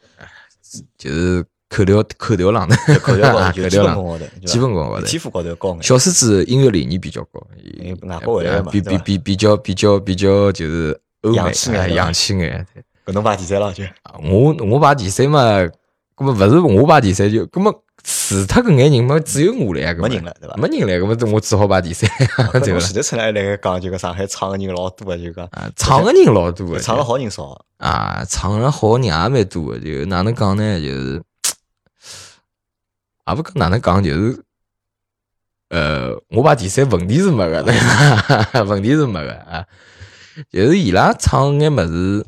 [0.97, 2.75] 就是口条口条浪头？
[2.99, 5.83] 口条浪头，基本功高头，基本功高头，基础高头高眼。
[5.83, 7.45] 小狮子音乐理念比较高，
[8.07, 10.97] 外国回来嘛，比比比比较比较比较就是
[11.33, 12.65] 洋气眼，洋气眼。
[13.05, 13.83] 搿侬排第三了就？
[14.23, 15.41] 我我排第三嘛，
[16.15, 17.82] 搿么勿是我排第三就，搿么。
[18.03, 20.55] 除脱搿眼人嘛，只有我了呀，没人了，对伐？
[20.57, 22.09] 没人来，搿么我只好排第三，
[22.59, 22.79] 对伐？
[22.79, 30.79] 前头出来来讲，就讲上海唱个人老多个，就讲唱个人老多个，唱个好人少啊，唱个好人也蛮多个，就哪能讲呢？
[30.81, 31.23] 就是，
[33.25, 34.43] 也勿讲哪能讲，就是，
[35.69, 37.63] 呃，我排第三，问题是没个，
[38.67, 39.65] 问题是没个啊，
[40.51, 42.25] 就是伊拉唱眼物事。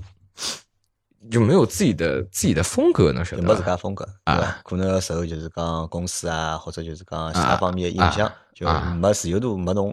[1.31, 4.07] 就没有自己的自己的风格呢，晓得没自家风格？
[4.25, 9.91] 啊，可能受就是讲公司啊，或者就是讲其他方面的影响，就没自由度没侬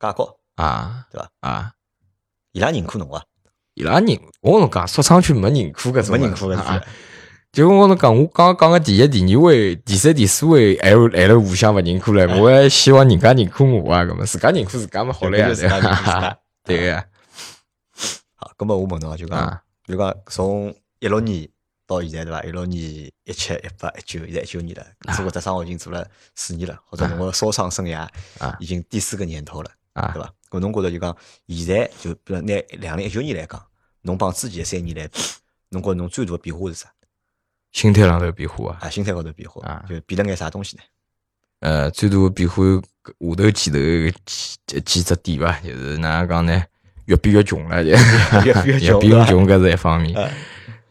[0.00, 1.30] 介高啊，对伐？
[1.40, 1.72] 啊，
[2.52, 3.22] 伊拉认可侬啊？
[3.74, 6.80] 伊拉认我跟侬讲，说唱圈没认可搿种，没认可搿种。
[7.52, 12.38] 就我跟侬讲，我刚刚讲个第一、第二位、第三、第四位，还还有互相勿认可唻。
[12.40, 15.48] 我还希望人家认可我啊，搿么自家认可自家嘛好了呀，
[16.64, 17.04] 对个 呀。
[18.34, 21.48] 好，搿么我问侬啊，就讲，就讲从一六年
[21.86, 22.42] 到现在对伐？
[22.44, 28.08] 一六年、一七、一八、一九，现在一九年了，做搿只生活已经做了四年了，或者侬个烧伤生涯
[28.58, 30.32] 已经第四个年头了，对伐？
[30.50, 31.16] 搿侬觉着就讲，
[31.48, 33.64] 现在就比如拿两零一九年来讲，
[34.02, 35.20] 侬帮之前三年来比，
[35.70, 36.92] 侬觉着侬最大个变化是啥？
[37.72, 40.82] 心态上头变化啊，啊，心态高头变化啊，就变了眼啥东西呢？
[41.60, 43.78] 呃，最大个变化下头几头
[44.26, 46.64] 几几只点伐，就是哪能讲呢？
[47.06, 47.90] 越变越穷了，就
[48.44, 48.52] 越
[48.98, 50.14] 变越穷，搿是一方面。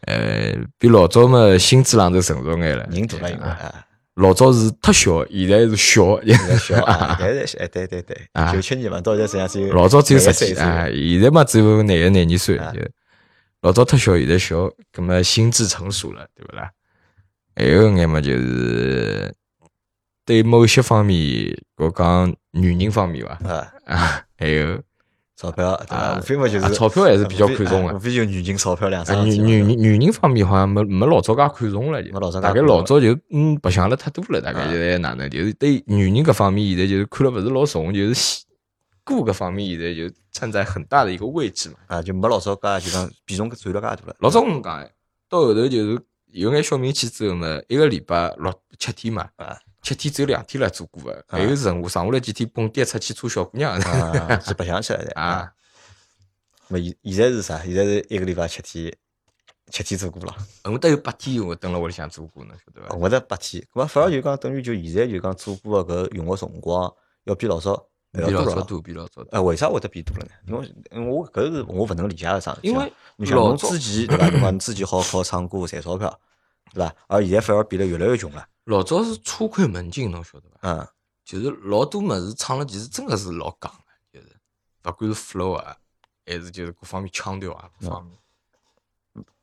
[0.02, 3.84] 呃，比老早嘛，心智上头成熟眼了，人大了，
[4.14, 8.16] 老早是太小，现在是小，现在小啊， 现在哎，对对对，
[8.52, 12.60] 九七年嘛，到现在实际上只有老早只有十几啊，现在嘛只有廿一廿二岁。
[13.62, 16.68] 老早太小，现在小，葛么心智成熟了，对不啦？
[17.54, 19.32] 还有眼嘛，就是
[20.26, 23.38] 对某些方面，我讲女人方面吧，
[23.86, 24.82] 啊，还有
[25.36, 26.18] 钞票，对吧？
[26.18, 29.24] 无非嘛就是钞票还是比较看重的，无非就女人钞票两三。
[29.24, 35.28] 女女女人方面好像没没老早介看重了，就大概老早就嗯白相了太多了，大概现在哪能？
[35.28, 38.44] 就是对女人搿方面，现在就是看了勿是老重，就是。
[39.04, 44.14] 顾搿方面现在就站在很大的一个位置嘛，啊，就没老早介就讲比重占了介大了。
[44.20, 44.88] 老早我们讲，
[45.28, 53.80] 到后头就是有眼小名气之后嘛，一个礼拜六七天嘛，啊，七天只有两天了做过个，还有任务，剩下来几天蹦迪出去搓小姑娘，
[54.40, 55.52] 是白相起来的 啊。
[56.68, 57.58] 那现现在是啥？
[57.64, 58.96] 现在是一个礼拜七天，
[59.70, 60.34] 七天做过了。
[60.64, 62.96] 我得有八天我蹲辣屋里向做过呢，晓得伐？
[62.96, 66.90] 我得八天，咾反而就讲等于就现在就讲做过个搿用个辰光
[67.24, 67.88] 要比老早。
[68.12, 69.30] 比老早多，比老早多。
[69.30, 70.30] 哎，为啥会得变多了呢？
[70.90, 72.50] 因为，我搿是我勿能理解个事。
[72.60, 74.28] 因为你像侬之前对伐？
[74.28, 76.20] 侬讲你之前好好唱歌赚钞票，
[76.74, 76.94] 对伐？
[77.06, 78.46] 而现在反而变得越来越穷了。
[78.64, 80.58] 老早是初窥门径，侬晓得伐？
[80.62, 80.88] 嗯，
[81.24, 83.72] 就是老多物事唱了，其实真个是老港
[84.12, 84.28] 个，就是
[84.84, 85.76] 勿管是 flow 啊，
[86.26, 88.14] 还是就是各方面腔调啊，各方面。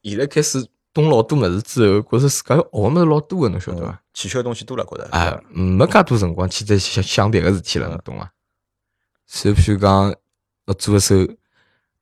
[0.03, 4.01] 现在开始懂老多物事之后，觉着自家学物事老多个，侬晓得伐？
[4.13, 5.07] 欠缺个东西多了，觉着。
[5.11, 8.31] 哎，没介多辰光去再想想别个事体了，侬懂伐？
[9.27, 10.15] 就譬如讲，
[10.65, 11.15] 要做一首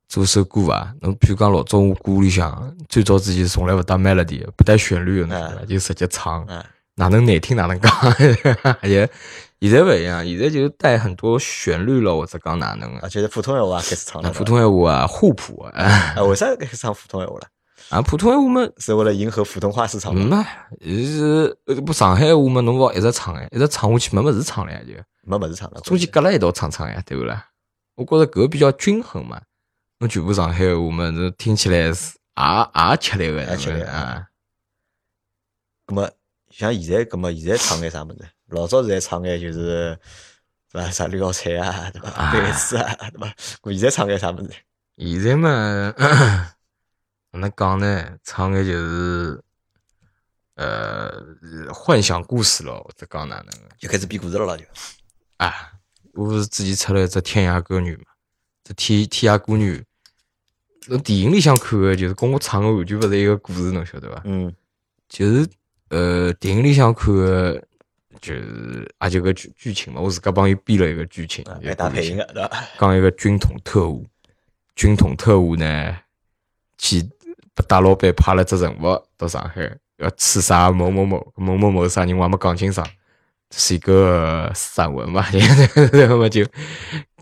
[0.08, 6.46] 做一首歌啊，侬譬如讲老早我歌里向最早之前从来勿带 melody，不带旋律的，就直接唱，
[6.98, 7.92] 哪能难听哪能讲。
[8.84, 9.10] 也
[9.62, 13.08] 现在勿一样，现在就带很多旋律了，或者讲哪能啊？
[13.08, 14.32] 就是普通闲话开始唱了。
[14.32, 16.16] 普通闲话啊，互补啊。
[16.22, 17.48] 为啥开始唱普通闲话了？
[17.90, 20.46] 啊，普通闲话嘛，是为了迎合普通话市场嘛？
[20.82, 22.62] 是不上海话嘛？
[22.62, 24.94] 侬勿一直唱哎，一直唱下去没么子唱了呀就。
[25.24, 27.46] 没么子唱了，中间隔了一道唱唱呀，对不啦？
[27.96, 29.42] 我觉着搿比较均衡嘛。
[30.00, 32.44] 侬全部上海话嘛，这听起来是也
[32.92, 34.28] 也吃力个，吃力啊。
[35.88, 36.10] 那么
[36.58, 38.28] 像现在，葛么现在唱眼啥物事？
[38.48, 39.96] 老早是在唱眼就是，
[40.72, 40.90] 是吧？
[40.90, 42.32] 啥绿药菜啊，对吧？
[42.32, 43.32] 对子啊，对吧？
[43.62, 44.50] 我现在唱眼啥物事？
[44.98, 45.94] 现在嘛，
[47.32, 48.18] 哪能讲呢？
[48.24, 49.44] 唱眼就是，
[50.56, 53.48] 呃，幻想故事咯，或者讲哪能？
[53.78, 54.66] 就开始编故事了啦，就。
[55.38, 55.74] 啊，
[56.14, 58.06] 我不是之前出了一只《天涯歌女》嘛？
[58.64, 59.78] 这《天天涯歌女》，
[60.88, 64.24] 那电影里向看的，就是跟我唱的完全不是一个故事，侬晓得伐？
[64.26, 64.52] 嗯，
[65.08, 65.48] 就是
[65.90, 67.64] 呃，电影里向看的，
[68.22, 72.66] 就是啊，就个剧剧情嘛，我自家帮伊编了一个剧情，来搭配音的，对吧？
[72.80, 74.06] 讲一个军统特务，
[74.76, 75.98] 军统特务呢，
[76.78, 77.02] 去
[77.54, 82.88] 被大老板派了只任务到上海，要刺杀某某某，某某某啥人我还没讲清爽。
[83.52, 85.26] 是一个散文嘛，
[85.94, 86.46] 然后嘛就，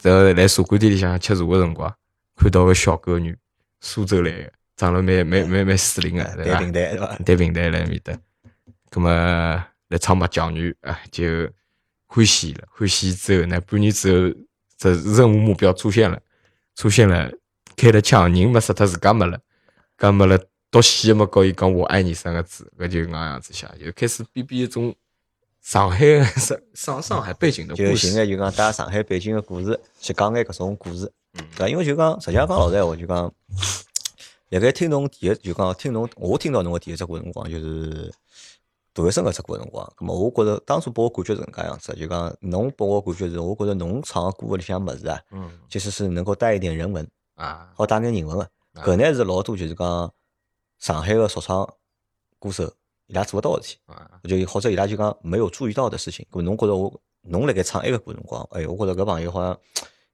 [0.01, 1.95] 然后来茶馆店里向吃茶个辰光，
[2.35, 3.37] 看到个小狗女，
[3.79, 6.53] 苏州来个，长得蛮蛮蛮蛮水灵个，对吧？
[6.53, 7.15] 带平台是吧？
[7.23, 8.11] 带平台来面搭，
[8.89, 11.23] 葛么来唱麻将女啊，就
[12.07, 14.39] 欢喜了，欢喜之后呢，半年之后，
[14.77, 16.19] 这任务目标出现了，
[16.75, 17.31] 出现了，
[17.75, 19.39] 开了枪，人没杀脱，自家没了，
[19.97, 24.95] 搿没了，到死嘛告伊讲我爱你三个字，搿就搿样子写，就开始编编一种。
[25.61, 31.11] 上海 上上上海背景的故事，就现在就讲带上海背景的故事去讲眼搿种故事，
[31.57, 33.33] 对因为就讲实际上讲老实闲话，就讲
[34.49, 38.13] 辣盖听侬第一就讲听侬我听到侬个第一只歌辰光，就是
[38.95, 48.49] 大学生搿只歌辰光，咁么我觉着当初拨我感觉是搿能介样子，就讲侬拨我感觉是，我觉着侬唱个歌里向物事啊，嗯，其实是能够带一点人文啊，好带点人文个，
[48.81, 50.13] 搿呢是老多就是讲
[50.79, 51.69] 上海个说唱
[52.39, 52.71] 歌手
[53.07, 53.75] 伊拉做勿到个事
[54.23, 56.25] 体，就或者伊拉就讲没有注意到的事情。
[56.31, 59.59] 咁侬觉着我侬辣盖唱埃个歌辰光，哎，我觉着搿朋友好像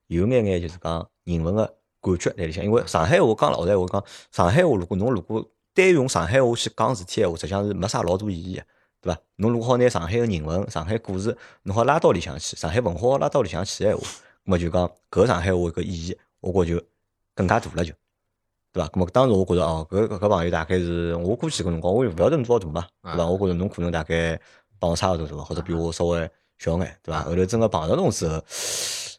[0.08, 1.72] 有眼眼就是讲人文个
[2.02, 2.66] 感觉辣里向。
[2.66, 8.64] 因为上海话讲老实闲话讲，上海话如果侬如果单用上海话去讲事体闲话，实际上是没啥老大意义个，
[9.02, 9.20] 对伐？
[9.38, 14.08] 侬如果好拿上海个人文、上海故事，侬好拉到里向去，上海文化拉到里向去闲话，咾
[14.44, 16.86] 么就讲搿上海话搿意义，我觉就
[17.34, 17.94] 更加大了就。
[18.74, 18.90] 对伐？
[18.90, 23.26] 咁么当时我觉着哦，搿搿朋友大概是我估计搿辰光我也勿晓得侬多少大嘛，对伐？
[23.26, 24.40] 我觉着侬可能大概
[24.80, 27.24] 帮我差勿多大，或者比我稍微小眼，对伐？
[27.24, 28.42] 后头真个碰到侬时候，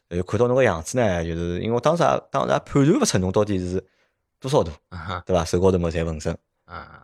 [0.09, 3.83] 又看到侬个样子呢，就是因为我当时也当时也判断勿出侬到底是
[4.43, 5.45] 多少大，对伐？
[5.45, 6.37] 手高头么侪纹身，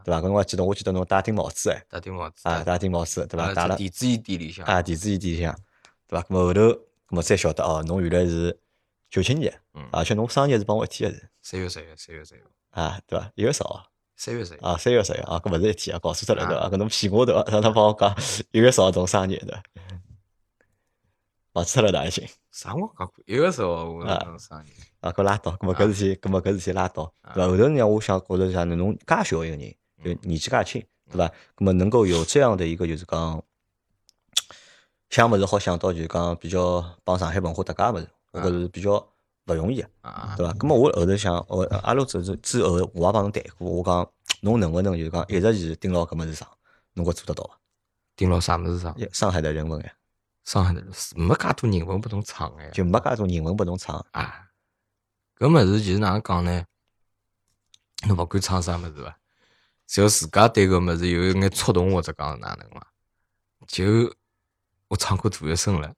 [0.03, 0.17] 对伐？
[0.19, 3.53] 搿辰光记得我记得侬戴顶帽子哎，戴顶帽子啊，戴顶帽子，对伐？
[3.53, 5.57] 戴了电子烟店里向啊，电子烟店里向，
[6.05, 6.27] 对伐？
[6.27, 8.59] 后头咁么才晓得哦，侬原来是
[9.09, 9.57] 九七年，
[9.93, 12.39] 而且侬生日是帮我一天个是三月十一，三月十一。
[12.71, 13.31] 啊，对伐？
[13.35, 13.85] 一月十号，
[14.17, 16.69] 三月十啊，三月十啊，搿勿是一天啊，搞错脱了对伐？
[16.69, 17.43] 搿侬骗我对伐？
[17.49, 18.13] 让他帮我讲
[18.51, 19.63] 一月十号侬生日的，
[21.53, 22.27] 搞错了大已经。
[22.51, 23.13] 啥我讲过？
[23.25, 24.05] 一月十号我
[24.37, 24.67] 生日。
[24.99, 27.49] 啊，搿拉倒，搿么搿事体，搿么搿事体拉倒，对伐？
[27.49, 31.27] 后头呢我想觉着像侬介小一个人，就年纪介轻，对伐？
[31.57, 33.43] 搿么能够有这样的一个就是讲
[35.09, 39.07] 想物事好想到就是讲比较帮上海文化搭界物事，我觉着是比较。
[39.47, 40.53] 勿容易啊，对伐？
[40.53, 44.07] 搿么我后头想，我阿拉之之后我也帮侬谈过，我讲
[44.41, 46.47] 侬能勿能就是讲一直是盯牢搿物事上，
[46.93, 47.57] 侬觉做得到伐？
[48.15, 48.95] 盯牢啥物事上？
[49.11, 49.91] 上海的人文呀，
[50.45, 50.83] 上海的
[51.15, 54.48] 没介多人文拨侬唱哎，就没介多人文拨侬唱啊。
[55.39, 56.63] 搿物事其实哪能讲呢？
[58.07, 59.17] 侬勿管唱啥物事伐？
[59.87, 62.85] 只要自家对搿物事有一眼触动或者讲哪能嘛，
[63.65, 64.13] 就
[64.89, 65.93] 我唱过杜月笙了。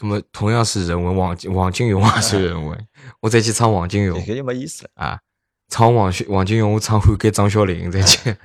[0.00, 2.88] 那么同样是人文，王王金勇也算人文，
[3.20, 5.20] 我再去唱王金勇，这就没意思了啊！
[5.68, 8.36] 唱王王金勇，我唱汉给张小林再去，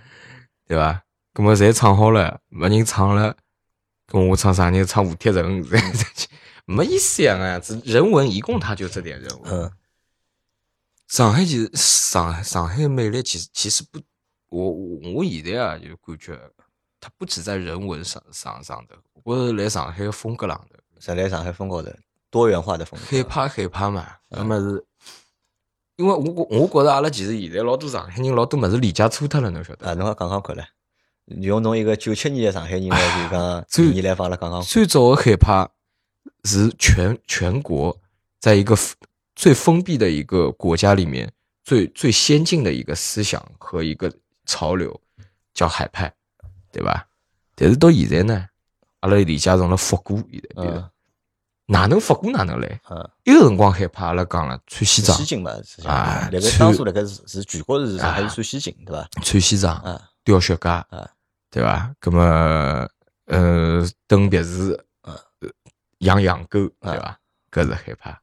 [0.66, 1.04] 对吧？
[1.34, 3.36] 那么侪唱好了，没人唱了，
[4.08, 6.28] 跟我唱啥人唱吴铁城再 再去，
[6.66, 7.38] 没意思呀！
[7.38, 9.52] 啊，这人文一共他就这点人文。
[9.52, 9.72] 嗯，
[11.12, 14.00] 上海其实上上海魅力其实其实不，
[14.48, 16.40] 我我我现在啊就感觉，
[17.02, 18.96] 它不止在人文上上上的，
[19.26, 20.80] 我是来上海风格浪的。
[21.02, 21.94] 是来上海风格的
[22.30, 24.08] 多元化的风格，害怕害怕嘛？
[24.30, 24.86] 那么是，
[25.98, 29.90] 因为我我我觉着阿拉其实现在老多上海人老多么子理解错脱了，侬晓得？
[29.90, 30.66] 啊，侬讲讲看唻，
[31.42, 34.62] 用侬一个九七年的上海人来就讲，最你来放了讲讲。
[34.62, 35.70] 最早的害怕
[36.46, 38.00] 是全全国
[38.40, 38.78] 在一个
[39.42, 41.28] 最封闭的一个国家里面，
[41.64, 44.14] 最最先进的一个思想和一个
[44.46, 45.02] 潮流
[45.52, 46.14] 叫海派，
[46.72, 47.08] 对吧？
[47.56, 48.48] 但是到现在呢？
[49.00, 50.84] 阿拉理解成了复古，现在，
[51.66, 52.80] 哪能复古哪能来？
[53.24, 55.50] 一个辰光害怕，阿拉讲了穿西装，西进嘛，
[55.86, 59.08] 啊，那个当初那个是是全国是还是穿西进，对吧？
[59.24, 60.86] 穿西装，吊雪茄，
[61.50, 61.92] 对吧？
[62.00, 62.88] 那么，
[63.26, 64.80] 呃，蹬别墅，
[65.98, 67.18] 养养狗，对吧？
[67.52, 68.21] 搿是害怕。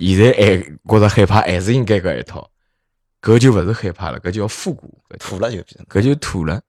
[0.00, 2.50] 现在还觉着害怕，还是应该搿一套，
[3.20, 6.60] 搿就勿是害怕了，搿叫复古，土了就，搿就土了。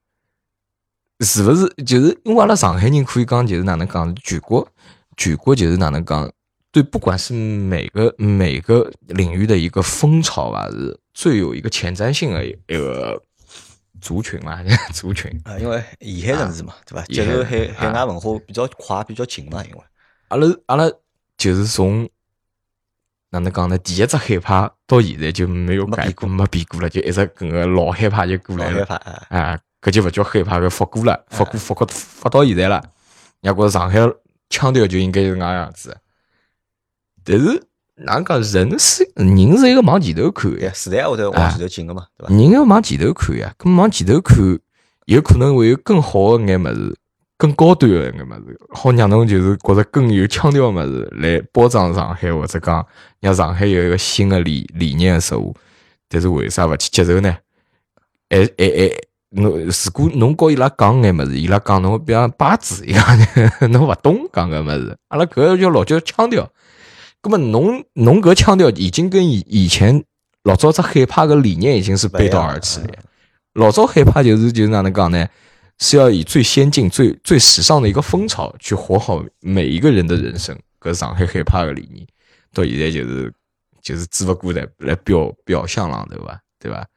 [1.22, 4.14] 是勿是就是因为阿拉上海人可以讲，就是哪能讲？
[4.16, 4.68] 全国
[5.18, 6.32] 全国就是哪能讲？
[6.72, 13.22] 对，不管是每个每个领域的一个风潮吧，是最有一个前瞻性的一个
[14.00, 14.64] 族群嘛，
[14.94, 17.06] 族群啊，因为沿海城市嘛，对吧？
[17.08, 19.82] 接受海海外文化比较快，比较近嘛，因为
[20.30, 20.90] 阿拉阿拉
[21.38, 22.10] 就是从
[23.32, 23.78] 哪能讲呢？
[23.78, 28.86] 第一只害怕到现在就没有改过，没变过了，就一直跟个老害怕就过来了
[29.30, 29.58] 啊。
[29.82, 32.84] 搿就勿叫害怕，搿复古了，复古复古复到现在了。
[33.42, 34.00] 人家觉着上海
[34.50, 35.98] 腔调就应该是那样子，
[37.24, 37.64] 但是
[37.96, 42.36] 哪讲人是人是一个往前头看呀，时代会得往前头进个嘛，对伐？
[42.36, 44.38] 人要往前头看呀，咁往前头看，
[45.06, 46.98] 有可能会有更好的眼物事，
[47.42, 52.86] 更高端的眼物事，好让侬就是觉着更有腔调物事来包装上海，或者讲
[53.20, 55.56] 让上海有一个新的理理念的事物。
[56.08, 57.36] 但是为啥勿去接受呢？
[58.30, 58.92] 哎哎哎！
[59.32, 63.04] 侬如果侬告伊拉讲眼物事，伊拉讲侬比方八字一样，
[63.72, 64.96] 侬勿懂讲个物事。
[65.08, 66.48] 阿拉搿叫老叫腔调。
[67.22, 70.04] 葛么侬侬搿腔调已经跟以以前
[70.44, 72.90] 老早只害怕个理念已经是背道而驰了。
[73.54, 75.28] 老早害怕就是就是哪能讲呢？
[75.82, 80.58] 是要以最先进、最最时尚的一个风潮去活好每一个人的人生。
[80.80, 82.08] 搿上海害怕的理念，
[82.54, 83.34] 到现在就是
[83.82, 86.40] 就是只勿过来来表表象浪头伐？
[86.60, 86.88] 对伐？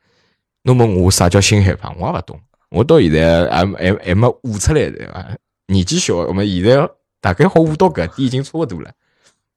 [0.62, 1.90] 那么我啥叫新害怕？
[1.98, 2.40] 我也勿懂。
[2.70, 5.36] 我到现在还还还没悟出来，对伐？
[5.66, 6.88] 年纪小，我们现在
[7.20, 8.90] 大概好悟到搿点已经差勿多了。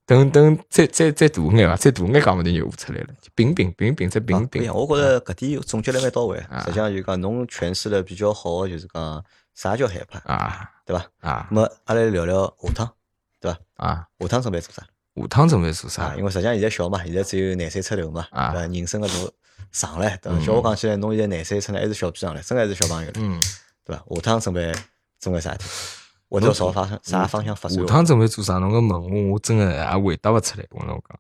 [0.06, 1.76] 等等，再再再大眼伐？
[1.76, 3.08] 再大眼，讲勿定就悟出来了。
[3.38, 4.74] 并并并并再并并。
[4.74, 6.38] 我觉着搿点总结了蛮到位。
[6.66, 9.24] 实际上就讲侬诠释了比较好个，就是讲
[9.54, 11.06] 啥叫害怕啊，对伐？
[11.22, 12.90] 啊，那么阿拉聊聊下趟，
[13.40, 13.60] 对伐？
[13.76, 14.82] 啊，下趟准备做啥？
[14.82, 16.16] 下趟准备做啥？
[16.16, 18.62] 因为实际上现在小嘛，现在只有廿岁出头嘛，对伐？
[18.62, 19.32] 人生的路
[19.72, 20.46] 长唻，对伐？
[20.46, 23.40] 叫我讲起来，侬现在廿岁出头还是小屁长唻，真还是小朋友唻，嗯，
[23.86, 24.04] 对伐？
[24.16, 24.74] 下趟准备
[25.20, 25.66] 做眼啥事体？
[26.30, 27.80] 或者朝方啥方向发展？
[27.80, 28.58] 下趟准备做啥？
[28.58, 30.66] 侬个问我，我真个也回答勿出来。
[30.72, 31.18] 我跟侬讲，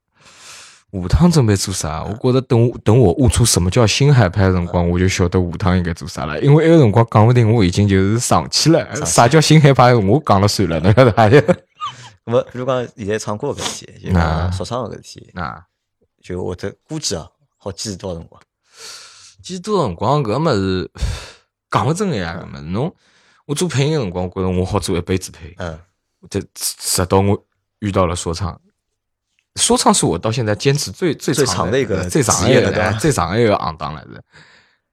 [0.93, 2.03] 下趟准备做啥？
[2.03, 6.39] 我觉着等等我悟出什么叫新海派的辰光，我就晓得下趟应该做啥了。
[6.41, 9.05] 因为埃个辰光讲勿定我已经就是上去了。
[9.05, 9.93] 啥叫新海派？
[9.93, 11.27] 我讲了算了，侬晓得伐？
[12.25, 15.63] 那么，比如讲现在唱歌搿事体，就讲说唱搿事体，那
[16.21, 17.27] 就我这估计啊，
[17.57, 18.41] 好坚持多少辰光？
[19.41, 20.23] 坚持多少辰光？
[20.23, 20.91] 搿物事
[21.69, 22.93] 讲勿准个呀，搿物事侬。
[23.45, 25.55] 我做配音个辰光，我觉着我好做一辈子配音。
[25.57, 25.79] 嗯，
[26.29, 27.45] 这直到我
[27.79, 28.59] 遇到了说唱，
[29.57, 34.21] 说唱是我到现在坚持最最长的一个最长的一个最长的一个行当了是。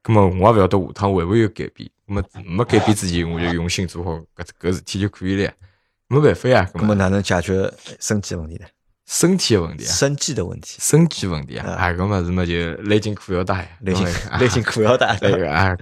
[0.07, 1.89] 那么我也勿晓得下趟会不会有改变。
[2.07, 5.53] 那么没改变之前，我就用心做好搿搿事体就可以了。
[6.09, 6.69] 没办法呀。
[6.75, 8.67] 那么哪能解决身体问题呢？
[9.07, 12.53] 身体的问题啊，生计的问题，生计问题啊，啊，搿么子么就
[12.83, 14.07] 勒紧裤腰带，勒紧
[14.39, 15.77] 勒紧裤腰带， 对个啊。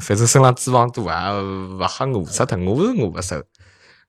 [0.00, 3.42] 反正身上脂肪多啊，勿吓饿死脱，饿是饿勿瘦。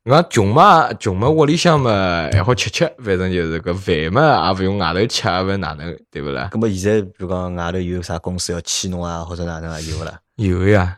[0.10, 6.50] 我穷嘛，穷嘛，屋里向嘛还好吃吃，反正就是个饭嘛，也勿用外头吃，也勿哪能，对勿啦？
[6.54, 10.20] 咁么现在比如讲外头有啥公司要签侬啊，或者哪能啊，有勿啦？
[10.38, 10.98] 有呀，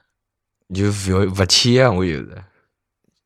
[0.74, 2.44] 就勿要勿签啊，我就是。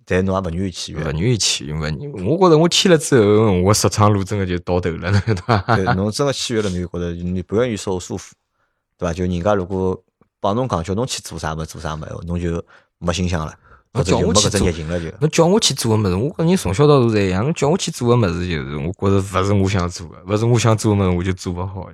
[0.06, 5.94] 但侬也勿愿意签，勿愿意签，勿，我觉着我签了之后，我职场路真个就到头了，对伐？
[5.96, 8.32] 侬真个签约了，侬就觉着你不愿意受束缚，
[8.98, 9.14] 对伐？
[9.14, 10.02] 就人家如果。
[10.40, 11.66] 帮侬讲，叫侬去做啥么？
[11.66, 12.06] 做啥么？
[12.28, 12.62] 侬就
[12.98, 13.58] 没心想了，
[13.94, 14.60] 侬叫我去做，
[15.20, 16.16] 侬叫我去做个么子？
[16.16, 21.88] 我跟人从小到大侪一样，侬叫我去做个么子，就是我觉着勿是我想做个，勿是我想做个么子，我就做勿好。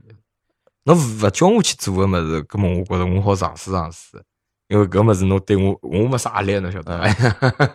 [0.83, 4.21] 侬勿叫我去做个么子，根本我觉着我好尝试尝试，
[4.69, 7.69] 因为搿么子侬对我我没啥压力，侬晓得伐？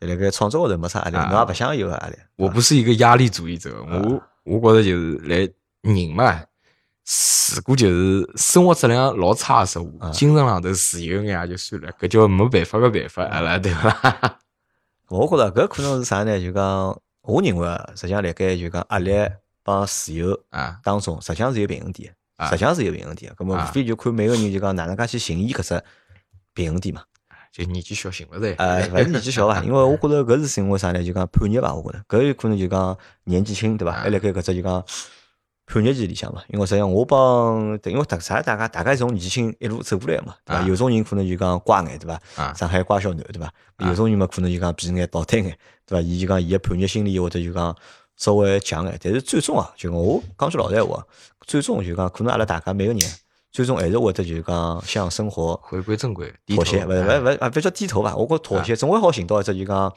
[0.00, 2.16] 辣盖创作高头没啥压力，侬也勿想有压力。
[2.36, 5.36] 我不是一个压力主义者，我我觉着就是来
[5.82, 6.42] 人嘛。
[7.54, 14.38] 如果就是生活质量老差的时候，精神上头自由眼也就算了，搿叫没办法个办法，阿拉对伐？
[15.08, 16.40] 我觉着搿可能是啥呢？
[16.40, 19.12] 就讲，我认为啊，实际上辣盖就讲压力
[19.62, 22.12] 帮自由啊当中，实际上是有平衡点，
[22.50, 23.32] 实际上是有平衡点。
[23.36, 25.80] 搿么无非就看每个人就讲哪能介去寻伊搿只
[26.54, 27.02] 平衡点嘛。
[27.52, 28.52] 就年纪小寻勿着。
[28.58, 29.62] 呃，勿是年纪小伐？
[29.64, 31.02] 因为我觉着搿是因为啥呢？
[31.04, 31.72] 就讲叛逆伐？
[31.72, 33.92] 我觉着搿有可能就讲年纪轻对伐？
[33.92, 34.84] 还辣盖搿只就讲。
[35.66, 40.62] 叛逆期里向嘛，因为实际上我帮，因为大啥大家大家从年轻一路走过来嘛，对伐？
[40.62, 42.54] 有种人可能就讲乖眼，对伐？
[42.54, 43.52] 上海乖小囡，对伐？
[43.78, 46.00] 有种人嘛可能就讲皮眼、倒摊眼，对伐？
[46.00, 47.76] 伊就讲伊个叛逆心理或者就讲
[48.16, 51.04] 稍微强眼，但是最终啊，就我讲句老实话，
[51.40, 53.02] 最终就讲可能阿拉大家每个人
[53.50, 58.14] 最终还是会得就讲向生活回归正轨，妥协，勿勿勿啊，别叫低头吧？
[58.14, 59.92] 我觉妥协总会好寻到一只就讲。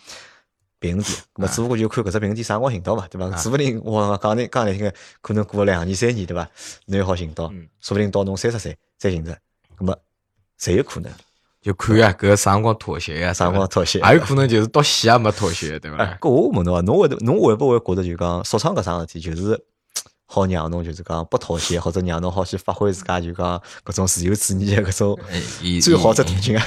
[0.80, 3.36] 平衡点，咁么只不过就看搿只平衡点啥辰光寻到嘛，对伐？
[3.38, 6.50] 说不定我讲你讲难听个，可能过两年三年，对伐？
[6.86, 7.48] 侬也好寻到，
[7.82, 9.38] 说不定到侬三十岁再寻着，
[9.78, 9.98] 咁么
[10.60, 11.12] 侪有可能。
[11.62, 15.98] 就看呀，搿啥辰光妥协呀，啥辰光妥协，还有可能就是到死也没妥协，对伐？
[16.22, 19.62] 搿我问侬啊，侬会侬会不会觉得就讲说唱搿桩事体，就是
[20.26, 25.20] 好让侬就是讲不妥协， 或者让侬好去发挥自家就讲搿种自由主义个搿种
[25.82, 26.64] 最好只途径啊？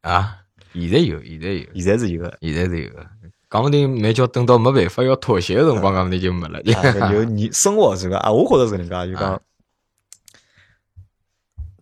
[0.00, 0.36] 啊，
[0.72, 3.06] 现在有，现在有，现在是有个，现在是有个。
[3.50, 6.62] 讲不定没叫等到没办法要妥协的辰光，讲不定就没了。
[6.62, 9.42] 就你生活是个啊，我觉着是能介，就讲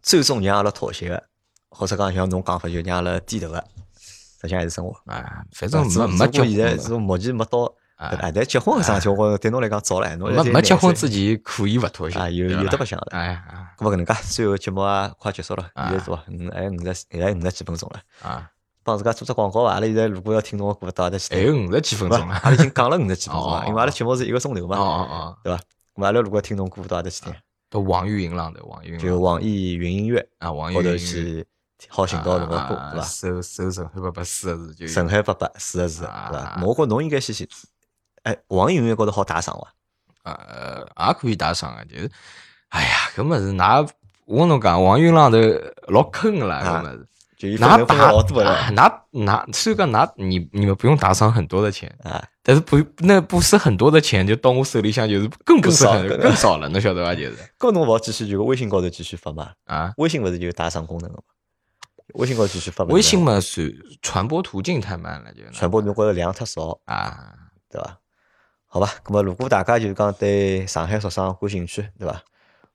[0.03, 1.23] 最终让阿拉妥协，
[1.69, 3.63] 或者讲像侬讲法，就让阿拉低头个，
[3.95, 4.99] 实际上还是生活。
[5.13, 7.73] 啊，反正没没结，现在是目前没到。
[7.97, 10.17] 啊，但结婚个事体，我对侬来讲早了。
[10.17, 13.09] 没没结婚之前可以勿妥协啊，有有得白相的。
[13.11, 13.43] 哎，
[13.77, 18.49] 咁么搿能介，最后节目啊快结束了，现在多嗯还五十还五十几分钟了啊。
[18.89, 19.73] 帮自家做只广告伐？
[19.75, 25.61] 阿拉现在如果要听侬个歌，到阿拉还有五十几分钟阿拉已经讲了五十几分钟了，因为阿拉节目是一个钟头嘛，对伐？
[25.95, 27.35] 咁阿拉如果听侬歌，到阿拉去听？
[27.69, 31.45] 到网易云浪的网易云，就网易云音乐啊，网易云音乐
[31.89, 33.03] 好寻到侬个歌，对伐？
[33.03, 34.89] 搜搜陈海伯伯四个字就。
[34.89, 36.61] 陈海八八四个字，对伐？
[36.65, 37.47] 我觉侬应该先去，
[38.23, 39.75] 哎，网易云音乐高头好打赏伐？
[40.25, 42.11] 呃，也可以打赏啊，就是，
[42.71, 43.85] 哎呀，搿么是拿
[44.25, 45.39] 我侬讲，网易云浪头
[45.89, 47.05] 老坑个啦，搿么
[47.39, 47.59] 是。
[47.59, 48.11] 拿打
[48.73, 57.15] 拿拿，虽然讲拿你你们不用打赏很多的钱啊，但是不那不是很多的钱，就到我手里向就是更不是很更少了，侬晓得吧？
[57.15, 57.37] 就是。
[57.59, 59.53] 搿侬勿好继续就微信高头继续发嘛？
[59.65, 61.19] 啊，微信勿是就有打赏功能嘛？
[62.15, 62.85] 微信高头继续发。
[62.85, 67.35] 微信嘛是传播途径太慢了，就传播侬觉着量太少啊，
[67.71, 67.99] 对吧？
[68.67, 72.23] 好吧，那么如果大家就是讲对上海说唱感兴趣，对吧？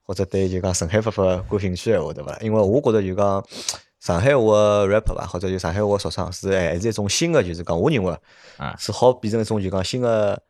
[0.06, 2.38] 或者对就讲上海发发感兴趣闲话，对吧？
[2.42, 3.44] 因为我觉得就讲
[4.04, 8.14] 上海话 rap 吧，或者就上海话说唱是还是一种新的，就是讲我认为
[8.58, 10.44] 啊是好变成一种就讲新的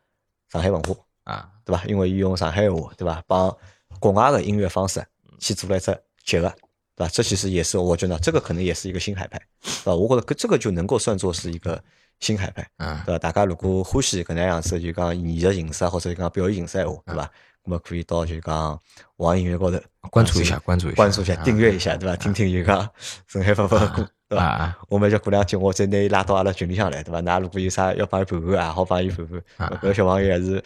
[0.50, 1.84] 上海文化，啊，对伐？
[1.84, 3.22] 因为伊用上海话，对伐？
[3.28, 3.56] 帮
[4.00, 5.06] 国外的音乐方式
[5.38, 6.48] 去做了一只结合，
[6.96, 7.10] 对吧？
[7.12, 9.94] 这其实也是我觉得这个可能也是一个新海派，对吧？
[9.94, 11.80] 我觉得这个就能够算作是一个
[12.18, 13.18] 新海派，嗯对吧？
[13.20, 17.30] 大家如果欢喜搿能样子就讲艺术形式或者讲表演形式闲话，对伐？
[17.64, 18.78] 那么可以到就讲
[19.16, 22.14] 网易音乐高头关注一下，关注一下，关注一下，啊订阅一下，对伐？
[22.16, 22.88] 听听就讲
[23.26, 24.44] 上海发发的歌，对伐？
[24.44, 27.22] 啊我们叫过两天，我再拿伊拉到阿拉群里向来，对伐？
[27.22, 29.42] 㑚如果有啥要帮伊盘盘，也好帮伊盘盘。
[29.56, 30.62] 啊搿个小朋友还是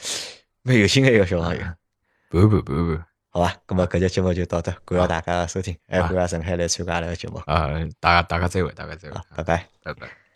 [0.63, 1.63] 蛮有心的一个小朋友，
[2.29, 2.99] 不不不不
[3.31, 7.69] 好吧，那么搿节节目就到这，感谢大家的收听，还感谢陈海来参加阿拉个节目，啊，
[8.01, 9.67] 大家大家再会，大家再会，，拜拜。
[9.85, 10.28] 拜拜。